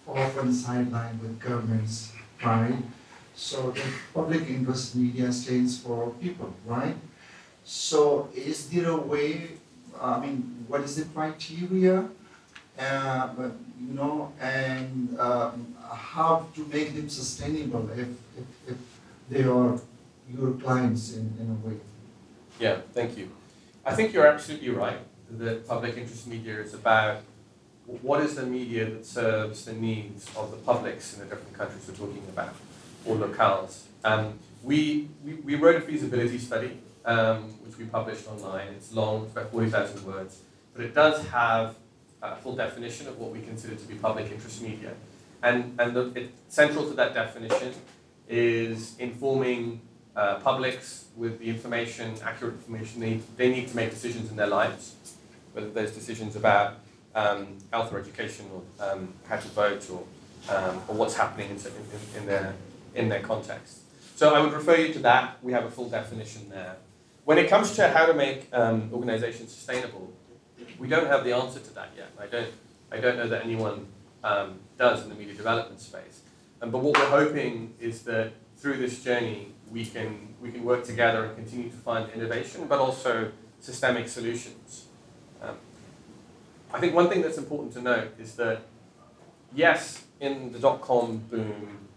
[0.07, 2.13] often sidelined with governments,
[2.45, 2.79] right?
[3.35, 6.97] So the public interest media stands for people, right?
[7.65, 9.59] So is there a way,
[10.01, 12.09] I mean, what is the criteria?
[12.79, 13.29] Uh,
[13.81, 18.77] you know, and um, how to make them sustainable if, if, if
[19.31, 19.79] they are
[20.33, 21.77] your clients in, in a way?
[22.59, 23.31] Yeah, thank you.
[23.85, 24.99] I think you're absolutely right
[25.31, 27.23] that public interest media is about
[27.87, 31.87] what is the media that serves the needs of the publics in the different countries
[31.87, 32.55] we're talking about,
[33.05, 33.83] or locales.
[34.05, 38.69] Um, we, we, we wrote a feasibility study, um, which we published online.
[38.69, 40.41] It's long, it's about 40,000 words,
[40.75, 41.77] but it does have
[42.33, 44.93] a full definition of what we consider to be public interest media.
[45.43, 47.75] And, and the, it, central to that definition
[48.29, 49.83] is informing
[50.17, 54.47] uh, publics with the information, accurate information they, they need to make decisions in their
[54.47, 54.95] lives,
[55.53, 56.77] whether those decisions about
[57.15, 60.05] um, health or education or um, how to vote or,
[60.55, 62.55] um, or what's happening in, in, in, their,
[62.95, 63.81] in their context.
[64.17, 65.39] So I would refer you to that.
[65.43, 66.77] We have a full definition there.
[67.25, 70.13] When it comes to how to make um, organizations sustainable,
[70.79, 72.11] we don't have the answer to that yet.
[72.19, 72.53] I don't,
[72.91, 73.87] I don't know that anyone
[74.23, 76.23] um, does in the media development space.
[76.61, 80.85] Um, but what we're hoping is that through this journey, we can, we can work
[80.85, 84.87] together and continue to find innovation, but also systemic solutions.
[85.43, 85.57] Um,
[86.73, 88.63] I think one thing that's important to note is that,
[89.55, 91.89] yes, in the dot-com boom,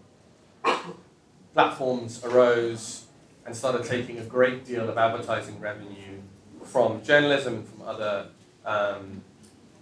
[1.54, 3.06] platforms arose
[3.46, 6.20] and started taking a great deal of advertising revenue
[6.64, 8.28] from journalism and from other
[8.68, 9.24] um,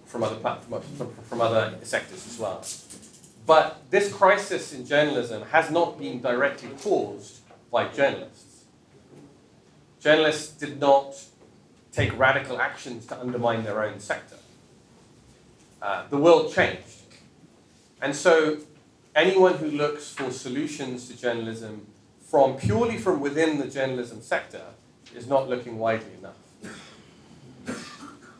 [0.06, 2.63] from other from, from other sectors as well.
[3.45, 7.39] But this crisis in journalism has not been directly caused
[7.71, 8.63] by journalists.
[10.00, 11.15] Journalists did not
[11.91, 14.38] take radical actions to undermine their own sector.
[15.82, 17.04] Uh, the world changed.
[18.02, 18.60] And so
[19.15, 21.88] anyone who looks for solutions to journalism
[22.21, 24.63] from purely from within the journalism sector
[25.15, 26.36] is not looking widely enough.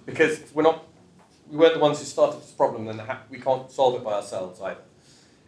[0.06, 0.86] Because we're not,
[1.50, 4.62] we weren't the ones who started this problem, then we can't solve it by ourselves
[4.62, 4.82] either.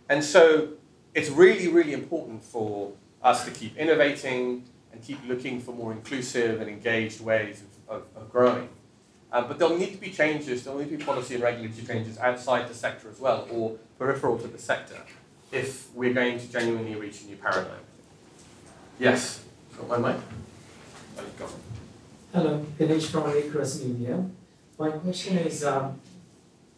[0.09, 0.69] And so
[1.13, 6.61] it's really, really important for us to keep innovating and keep looking for more inclusive
[6.61, 8.69] and engaged ways of, of, of growing.
[9.31, 12.17] Um, but there'll need to be changes, there'll need to be policy and regulatory changes
[12.17, 15.01] outside the sector as well, or peripheral to the sector,
[15.51, 17.81] if we're going to genuinely reach a new paradigm.
[18.99, 19.43] Yes?
[19.77, 20.21] Got my mic?
[22.33, 24.23] Hello, Ganesh from Acres Media.
[24.77, 25.99] My question is, um,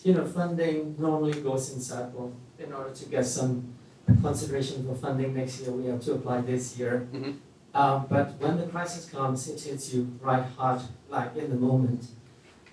[0.03, 2.33] you know, funding normally goes in circle.
[2.57, 3.73] In order to get some
[4.21, 7.07] consideration for funding next year, we have to apply this year.
[7.13, 7.31] Mm-hmm.
[7.73, 12.07] Um, but when the crisis comes, it hits you right hard, like in the moment.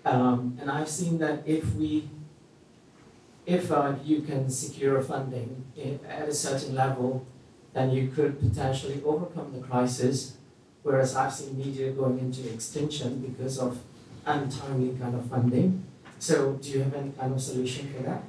[0.05, 2.09] Um, and I've seen that if we,
[3.45, 7.27] if uh, you can secure funding in, at a certain level,
[7.75, 10.37] then you could potentially overcome the crisis.
[10.83, 13.79] Whereas I've seen media going into extinction because of
[14.27, 15.85] untimely kind of funding.
[16.19, 18.23] So do you have any kind of solution for that?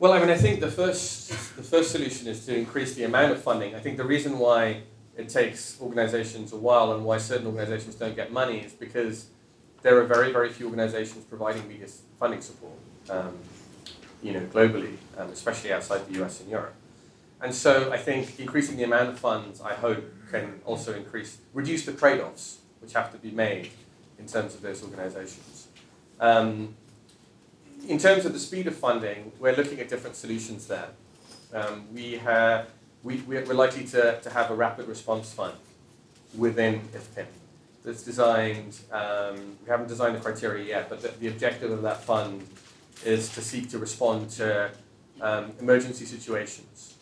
[0.00, 3.32] Well, I mean, I think the first the first solution is to increase the amount
[3.32, 3.74] of funding.
[3.74, 4.82] I think the reason why
[5.16, 9.26] it takes organizations a while and why certain organizations don't get money is because
[9.82, 11.86] there are very very few organizations providing media
[12.18, 12.74] funding support,
[13.10, 13.38] um,
[14.22, 16.40] you know, globally, um, especially outside the U.S.
[16.40, 16.74] and Europe.
[17.40, 21.84] And so I think increasing the amount of funds, I hope, can also increase reduce
[21.84, 23.70] the trade-offs which have to be made
[24.18, 25.68] in terms of those organizations.
[26.20, 26.74] Um,
[27.88, 30.88] in terms of the speed of funding, we're looking at different solutions there.
[31.52, 32.70] Um, we have,
[33.02, 35.54] we, we're likely to, to have a rapid response fund
[36.36, 37.26] within IFPIM
[37.84, 42.02] that's designed, um, we haven't designed the criteria yet, but the, the, objective of that
[42.02, 42.42] fund
[43.04, 44.70] is to seek to respond to
[45.20, 46.94] um, emergency situations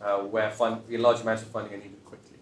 [0.00, 2.38] uh, where fund, large amounts of funding are needed quickly.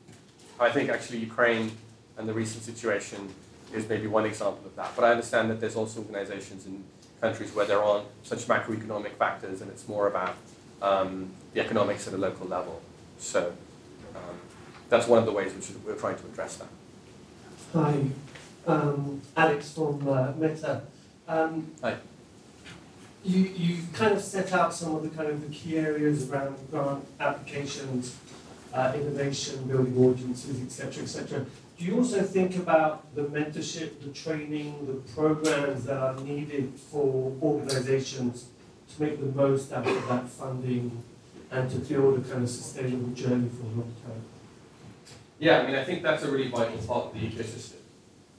[0.60, 1.72] I think actually Ukraine
[2.16, 3.28] and the recent situation
[3.74, 4.94] is maybe one example of that.
[4.94, 6.84] But I understand that there's also organizations in
[7.20, 10.34] countries where there aren't such macroeconomic factors and it's more about
[10.80, 12.82] um, the economics at a local level.
[13.18, 13.52] So
[14.14, 14.36] um,
[14.88, 16.68] that's one of the ways which we're trying to address that.
[17.72, 18.04] Hi,
[18.66, 20.82] um, Alex from uh, Meta.
[21.28, 21.96] Um, Hi.
[23.24, 26.56] You, you kind of set out some of the kind of the key areas around
[26.70, 28.16] grant applications
[28.74, 31.46] uh, innovation, building audiences, etc., etc.
[31.83, 37.33] Do you also think about the mentorship, the training, the programs that are needed for
[37.43, 38.47] organizations
[38.95, 41.03] to make the most out of that funding
[41.51, 44.22] and to build a kind of sustainable journey for the long term?
[45.41, 47.78] Yeah, I mean, I think that's a really vital part of the ecosystem.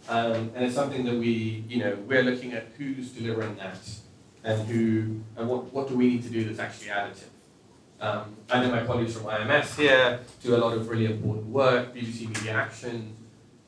[0.07, 3.77] Um, and it's something that we, you know, we're looking at who's delivering that
[4.45, 7.27] and who, and what, what do we need to do that's actually additive.
[7.99, 11.93] Um, I know my colleagues from IMS here do a lot of really important work,
[11.93, 13.17] BBC Media Action,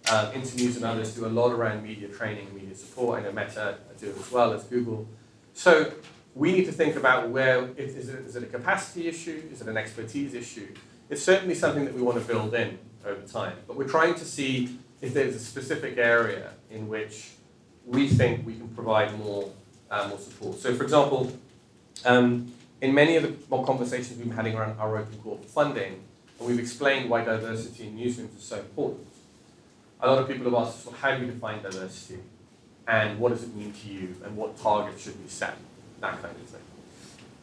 [0.09, 3.19] uh, Internews and others do a lot around media training and media support.
[3.19, 5.07] I know Meta do as well as Google.
[5.53, 5.91] So
[6.35, 9.41] we need to think about where is, is, it, is it a capacity issue?
[9.51, 10.67] Is it an expertise issue?
[11.09, 13.57] It's certainly something that we want to build in over time.
[13.67, 17.31] But we're trying to see if there's a specific area in which
[17.85, 19.49] we think we can provide more,
[19.89, 20.59] uh, more support.
[20.59, 21.31] So, for example,
[22.03, 22.51] um,
[22.81, 26.03] in many of the conversations we've been having around our open call for funding,
[26.39, 29.07] we've explained why diversity in newsrooms is so important.
[30.05, 32.19] A lot of people have asked us, well, how do we define diversity?
[32.87, 34.15] And what does it mean to you?
[34.23, 35.57] And what targets should we set?
[35.99, 36.61] That kind of thing.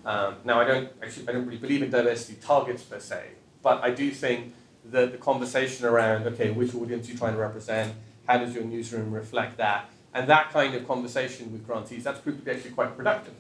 [0.07, 3.31] Um, now, I don't actually, I don't really believe in diversity targets per se,
[3.65, 4.55] but I do think
[4.93, 7.95] that the conversation around, okay, which audience are you trying to represent?
[8.29, 9.91] How does your newsroom reflect that?
[10.15, 13.35] And that kind of conversation with grantees, that's proved to be actually quite productive.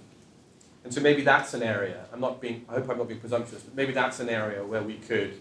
[0.83, 3.63] And so maybe that's an area, I'm not being, I hope I'm not being presumptuous,
[3.63, 5.41] but maybe that's an area where we could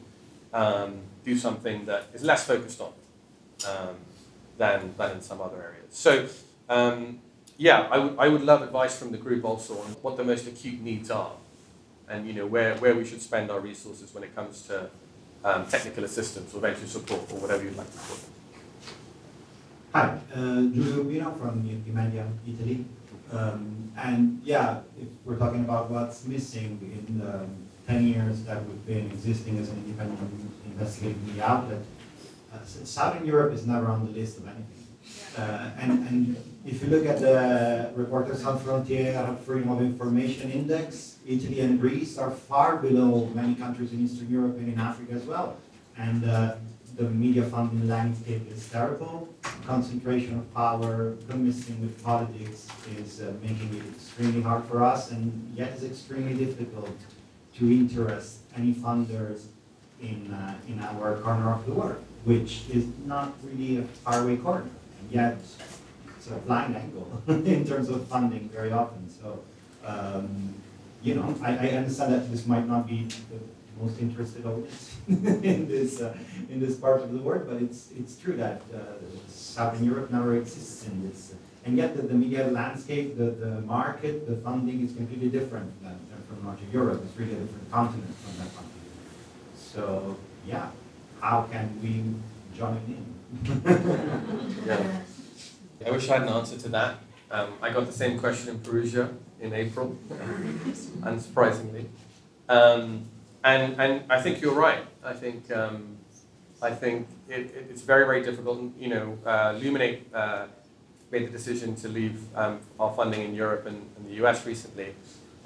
[0.53, 2.93] um, do something that is less focused on
[3.65, 3.95] um,
[4.57, 5.85] than, than in some other areas.
[5.89, 6.27] So,
[6.69, 7.19] um,
[7.57, 10.47] yeah, I would, I would love advice from the group also on what the most
[10.47, 11.31] acute needs are
[12.11, 14.89] and you know, where, where we should spend our resources when it comes to
[15.43, 18.23] um, technical assistance or venture support or whatever you'd like to call it.
[19.93, 22.85] Hi, uh, Giulio Rubino from IrpiMedia Italy.
[23.31, 27.45] Um, and yeah, if we're talking about what's missing in the
[27.87, 30.19] 10 years that we've been existing as an independent
[30.65, 31.79] investigative outlet,
[32.65, 34.65] Southern Europe is never on the list of anything.
[35.37, 36.35] Uh, and, and
[36.65, 42.17] if you look at the Reporters Sans Frontières Freedom of Information Index, Italy and Greece
[42.17, 45.57] are far below many countries in Eastern Europe and in Africa as well.
[45.97, 46.55] And uh,
[46.95, 49.33] the media funding landscape is terrible.
[49.65, 55.53] Concentration of power, commissing with politics is uh, making it extremely hard for us, and
[55.55, 56.97] yet it's extremely difficult
[57.57, 59.45] to interest any funders
[60.01, 64.69] in, uh, in our corner of the world, which is not really a faraway corner,
[64.99, 65.37] and yet
[66.17, 69.09] it's a blind angle in terms of funding very often.
[69.09, 69.39] So,
[69.85, 70.53] um,
[71.01, 73.39] you know, I, I understand that this might not be the
[73.81, 76.15] most interested audience in this uh,
[76.49, 78.79] in this part of the world, but it's it's true that uh,
[79.27, 81.33] Southern Europe never exists in this,
[81.65, 85.97] and yet the, the media landscape, the, the market, the funding is completely different than,
[86.11, 87.01] than from Northern Europe.
[87.03, 88.71] It's really a different continent from that continent.
[89.55, 90.69] So yeah,
[91.21, 92.03] how can we
[92.57, 93.61] join in?
[94.65, 95.01] yeah.
[95.85, 96.97] I wish I had an answer to that.
[97.29, 99.09] Um, I got the same question in Perugia
[99.39, 99.97] in April,
[101.01, 101.87] unsurprisingly.
[102.49, 103.05] Um,
[103.43, 104.85] and, and I think you're right.
[105.03, 105.97] I think, um,
[106.61, 108.61] I think it, it, it's very, very difficult.
[108.77, 110.47] You know, uh, Luminate uh,
[111.11, 114.93] made the decision to leave um, our funding in Europe and, and, the US recently.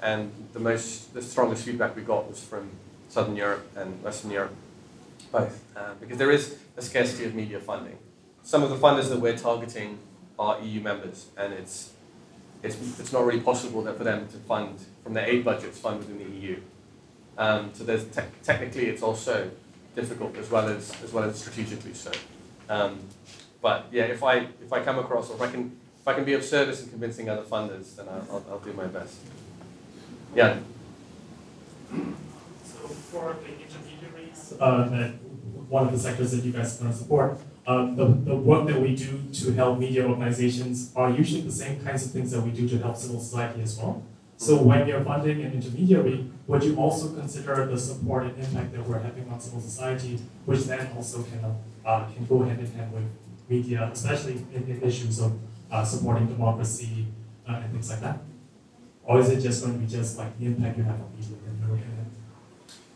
[0.02, 2.70] And the most, the strongest feedback we got was from
[3.08, 4.54] Southern Europe and Western Europe,
[5.40, 5.76] both.
[5.76, 7.98] Uh, because there is a scarcity of media funding.
[8.42, 9.98] Some of the funders that we're targeting
[10.38, 11.92] are EU members, and it's
[12.62, 15.98] it's, it's not really possible that for them to fund from their aid budgets fund
[15.98, 16.60] within the EU.
[17.38, 19.50] Um, so there's te technically it's also
[19.94, 22.12] difficult as well as as well as strategically so.
[22.68, 23.00] Um,
[23.60, 26.24] but yeah, if I if I come across or if I can if I can
[26.24, 29.18] be of service in convincing other funders, then I'll, I'll, I'll do my best.
[30.34, 30.58] Yeah.
[31.90, 35.14] So for the intermediaries, uh, that
[35.68, 38.80] one of the sectors that you guys going to support, um, the, the work that
[38.80, 42.50] we do to help media organizations are usually the same kinds of things that we
[42.50, 44.02] do to help civil society as well.
[44.36, 48.86] So when you're funding an intermediary, would you also consider the support and impact that
[48.86, 52.92] we're having on civil society, which then also can, uh, can go hand in hand
[52.92, 53.04] with
[53.48, 55.32] media, especially in, in issues of
[55.70, 57.06] uh, supporting democracy
[57.48, 58.18] uh, and things like that?
[59.04, 61.36] Or is it just going to be just like the impact you have on media?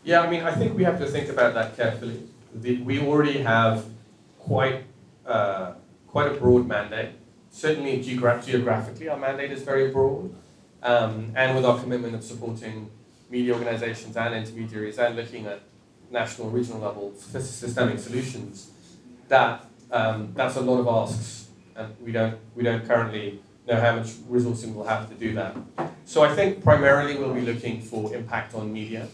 [0.03, 2.27] Yeah, I mean, I think we have to think about that carefully.
[2.53, 3.85] The, we already have
[4.39, 4.83] quite,
[5.25, 5.73] uh,
[6.07, 7.11] quite a broad mandate.
[7.49, 10.33] Certainly geogra geographically, our mandate is very broad.
[10.83, 12.89] Um, and with our commitment of supporting
[13.29, 15.61] media organizations and intermediaries and looking at
[16.09, 18.71] national and regional level systemic solutions,
[19.27, 21.49] that, um, that's a lot of asks.
[21.75, 25.55] And we don't, we don't currently know how much resourcing we'll have to do that.
[26.05, 29.07] So I think primarily we'll be looking for impact on media.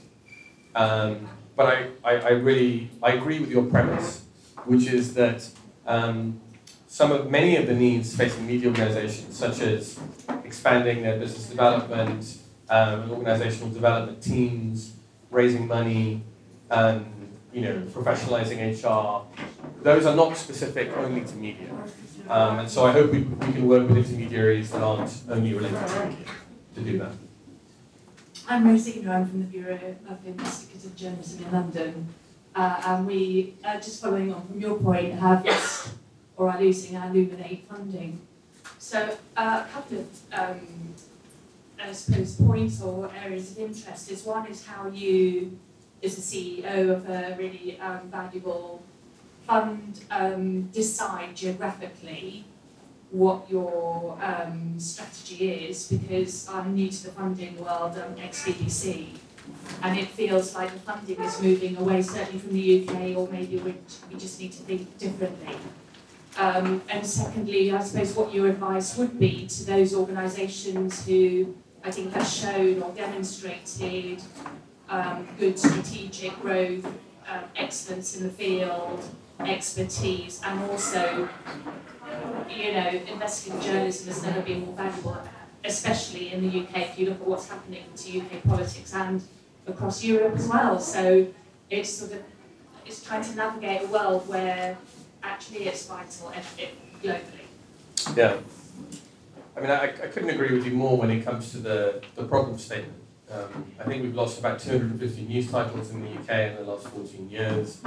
[0.73, 1.27] Um,
[1.58, 4.24] but I, I, I really I agree with your premise,
[4.66, 5.49] which is that
[5.88, 6.39] um,
[6.88, 9.99] some of many of the needs facing media organizations, such as
[10.45, 12.38] expanding their business development,
[12.70, 14.93] um, organizational development teams,
[15.32, 16.22] raising money,
[16.70, 17.05] um,
[17.51, 19.26] you know, professionalizing HR,
[19.82, 21.70] those are not specific only to media.
[22.30, 25.88] Um, and so I hope we, we can work with intermediaries that aren't only related
[25.88, 26.26] to media
[26.76, 27.26] to do that.
[28.50, 32.08] I'm Rosie Igno, I'm from the Bureau of Investigative Journalism in London.
[32.56, 35.89] Uh, and we, uh, just following on from your point, have lost
[36.38, 38.22] or are losing our Luminate funding.
[38.80, 40.93] So uh, a couple of, um,
[41.78, 45.60] I suppose, points or areas of interest is one is how you,
[46.02, 48.82] as a CEO of a really um, valuable
[49.45, 52.45] fund, um, decide geographically
[53.12, 59.08] what your um, strategy is because I'm new to the funding world, I'm ex-BBC,
[59.82, 63.58] and it feels like the funding is moving away, certainly from the UK, or maybe
[63.58, 63.76] we,
[64.12, 65.55] we just need to think differently.
[66.38, 71.91] Um, and secondly, I suppose what your advice would be to those organisations who I
[71.91, 74.22] think have shown or demonstrated
[74.89, 79.03] um, good strategic growth, um, excellence in the field,
[79.39, 81.28] expertise, and also
[82.49, 85.18] you know, investigative journalism has never been more valuable,
[85.64, 89.22] especially in the UK if you look at what's happening to UK politics and
[89.68, 90.80] across Europe as well.
[90.80, 91.28] So
[91.70, 92.24] it's sort of
[92.86, 94.78] it's trying to navigate a world where
[95.24, 96.32] actually it's vital
[97.03, 97.47] globally.
[98.16, 98.38] Yeah.
[99.55, 102.24] I mean, I, I couldn't agree with you more when it comes to the, the
[102.24, 102.93] problem statement.
[103.30, 106.88] Um, I think we've lost about 250 news titles in the UK in the last
[106.88, 107.82] 14 years,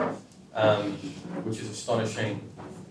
[0.54, 0.92] um,
[1.44, 2.50] which is astonishing.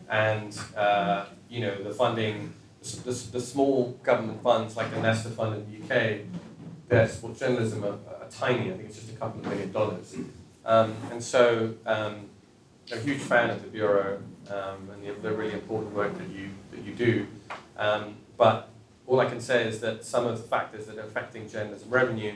[0.10, 5.56] And uh, you know, the funding, the, the, small government funds like the Nesta Fund
[5.56, 6.22] in the UK,
[6.88, 8.72] their sport journalism are, are, tiny.
[8.72, 10.16] I think it's just a couple of million dollars.
[10.66, 12.30] Um, and so, um,
[12.92, 16.50] a huge fan of the bureau um, and the, the, really important work that you
[16.72, 17.28] that you do.
[17.78, 18.70] Um, but
[19.06, 22.34] all I can say is that some of the factors that are affecting journalism revenue,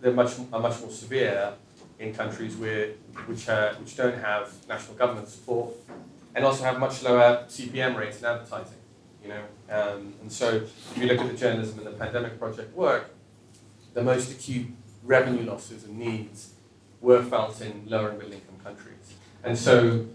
[0.00, 1.52] they're much are much more severe
[1.98, 2.88] in countries where
[3.26, 5.74] which uh, which don't have national government support
[6.34, 8.78] and also have much lower CPM rates in advertising.
[9.22, 12.74] You know, um, and so if you look at the journalism and the pandemic project
[12.74, 13.10] work,
[13.94, 14.68] the most acute
[15.02, 16.54] revenue losses and needs
[17.00, 19.14] were felt in lower and middle income countries.
[19.42, 20.06] And so,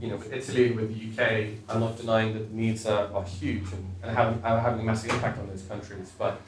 [0.00, 3.24] you know, with Italy, with the UK, I'm not denying that the needs are, are
[3.24, 6.12] huge and, and have, are having a massive impact on those countries.
[6.18, 6.40] But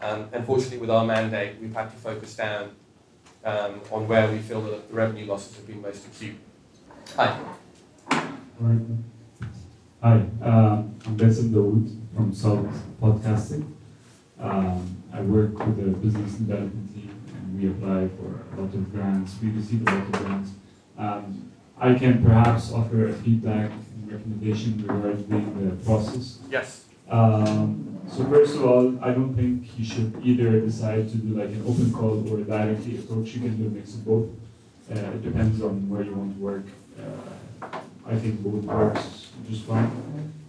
[0.00, 2.70] um, unfortunately, with our mandate, we've had to focus down
[3.44, 6.36] um, on where we feel that the revenue losses have been most acute.
[7.16, 7.38] Hi.
[8.60, 12.66] Hi, uh, I'm Benson Dawood from Sowt
[13.00, 13.72] Podcasting.
[14.40, 18.92] Um, I work with the business development team and we apply for a lot of
[18.92, 19.36] grants.
[19.40, 20.50] We receive a lot of grants.
[20.98, 26.40] Um, I can perhaps offer a feedback and recommendation regarding the process.
[26.50, 26.86] Yes.
[27.08, 31.50] Um, so first of all, I don't think you should either decide to do like
[31.50, 33.34] an open call or a directly approach.
[33.34, 34.26] You can do a mix of both.
[34.90, 36.64] Uh, it depends on where you want to work.
[36.98, 37.04] Uh,
[38.08, 39.90] I think both works just fine.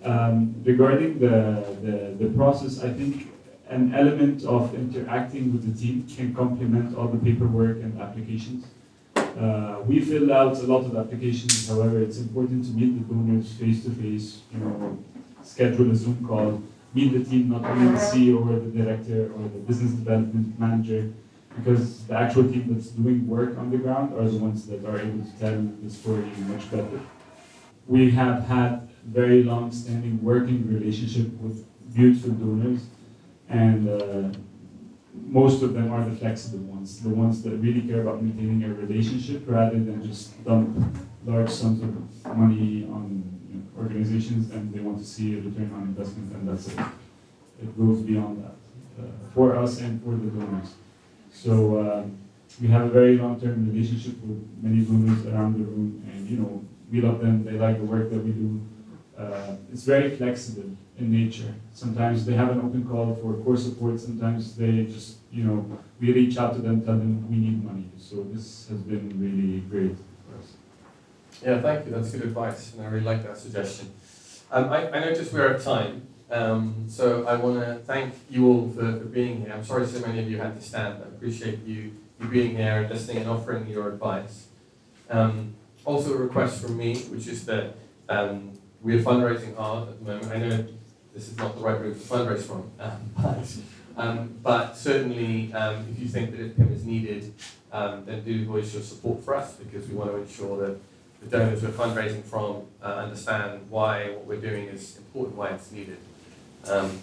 [0.03, 3.27] Um, regarding the, the, the process, I think
[3.67, 8.65] an element of interacting with the team can complement all the paperwork and applications.
[9.15, 13.51] Uh, we filled out a lot of applications, however, it's important to meet the donors
[13.53, 14.97] face to face, you know,
[15.43, 19.43] schedule a Zoom call, meet the team, not only the CEO or the director or
[19.49, 21.11] the business development manager,
[21.57, 24.99] because the actual team that's doing work on the ground are the ones that are
[24.99, 26.99] able to tell the story much better
[27.89, 32.81] we have had very long-standing working relationship with beautiful donors,
[33.49, 34.37] and uh,
[35.25, 38.73] most of them are the flexible ones, the ones that really care about maintaining a
[38.75, 40.69] relationship rather than just dump
[41.25, 45.71] large sums of money on you know, organizations and they want to see a return
[45.75, 46.79] on investment and that's it.
[47.61, 50.73] It goes beyond that uh, for us and for the donors.
[51.31, 52.03] So uh,
[52.61, 56.63] we have a very long-term relationship with many donors around the room, and you know
[56.91, 58.61] we love them, they like the work that we do.
[59.17, 61.53] Uh, it's very flexible in nature.
[61.73, 66.13] Sometimes they have an open call for core support, sometimes they just, you know, we
[66.13, 67.89] reach out to them, tell them we need money.
[67.97, 70.53] So this has been really great for us.
[71.43, 71.91] Yeah, thank you.
[71.91, 73.91] That's good advice, and I really like that suggestion.
[74.51, 78.69] Um, I, I noticed we're at time, um, so I want to thank you all
[78.69, 79.53] for, for being here.
[79.53, 81.03] I'm sorry so many of you had to stand.
[81.03, 84.47] I appreciate you, you being here and listening and offering your advice.
[85.09, 87.75] Um, also a request from me, which is that
[88.07, 88.51] um,
[88.81, 90.31] we are fundraising hard at the moment.
[90.31, 90.67] I know
[91.13, 93.37] this is not the right room to fundraise from, um, but
[93.97, 97.33] Um, but certainly, um, if you think that IFPIM is needed,
[97.73, 100.77] um, then do voice your support for us because we want to ensure that
[101.21, 105.71] the donors we're fundraising from uh, understand why what we're doing is important, why it's
[105.71, 105.97] needed.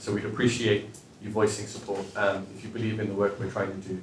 [0.00, 0.88] So we'd appreciate
[1.22, 2.06] you voicing support
[2.54, 4.00] if you believe in the work we're trying to do.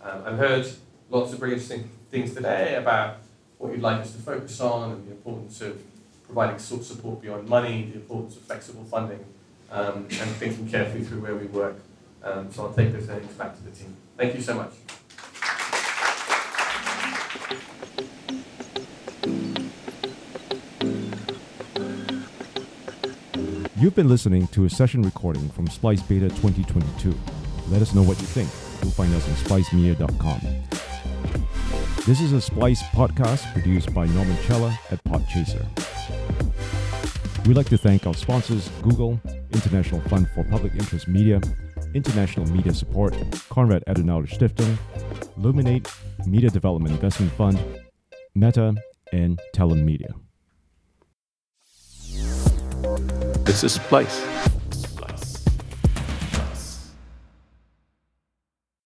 [0.00, 0.70] I've heard
[1.10, 3.18] lots of very interesting things today about
[3.58, 5.82] what you'd like us to focus on and the importance of
[6.24, 9.24] providing support beyond money, the importance of flexible funding,
[9.70, 11.76] um, and thinking carefully through where we work.
[12.22, 13.96] Um, so I'll take those things back to the team.
[14.16, 14.72] Thank you so much.
[23.78, 27.14] You've been listening to a session recording from Splice Beta 2022.
[27.68, 28.48] Let us know what you think.
[28.82, 30.95] You'll find us on splicemedia.com.
[32.06, 35.66] This is a Splice podcast produced by Norman Chella at Podchaser.
[37.48, 39.20] We'd like to thank our sponsors Google,
[39.52, 41.40] International Fund for Public Interest Media,
[41.94, 43.14] International Media Support,
[43.48, 44.78] Konrad Adenauer Stiftung,
[45.36, 45.92] Luminate,
[46.28, 47.58] Media Development Investment Fund,
[48.36, 48.76] Meta,
[49.12, 50.14] and Talon Media.
[53.44, 54.24] This is Splice.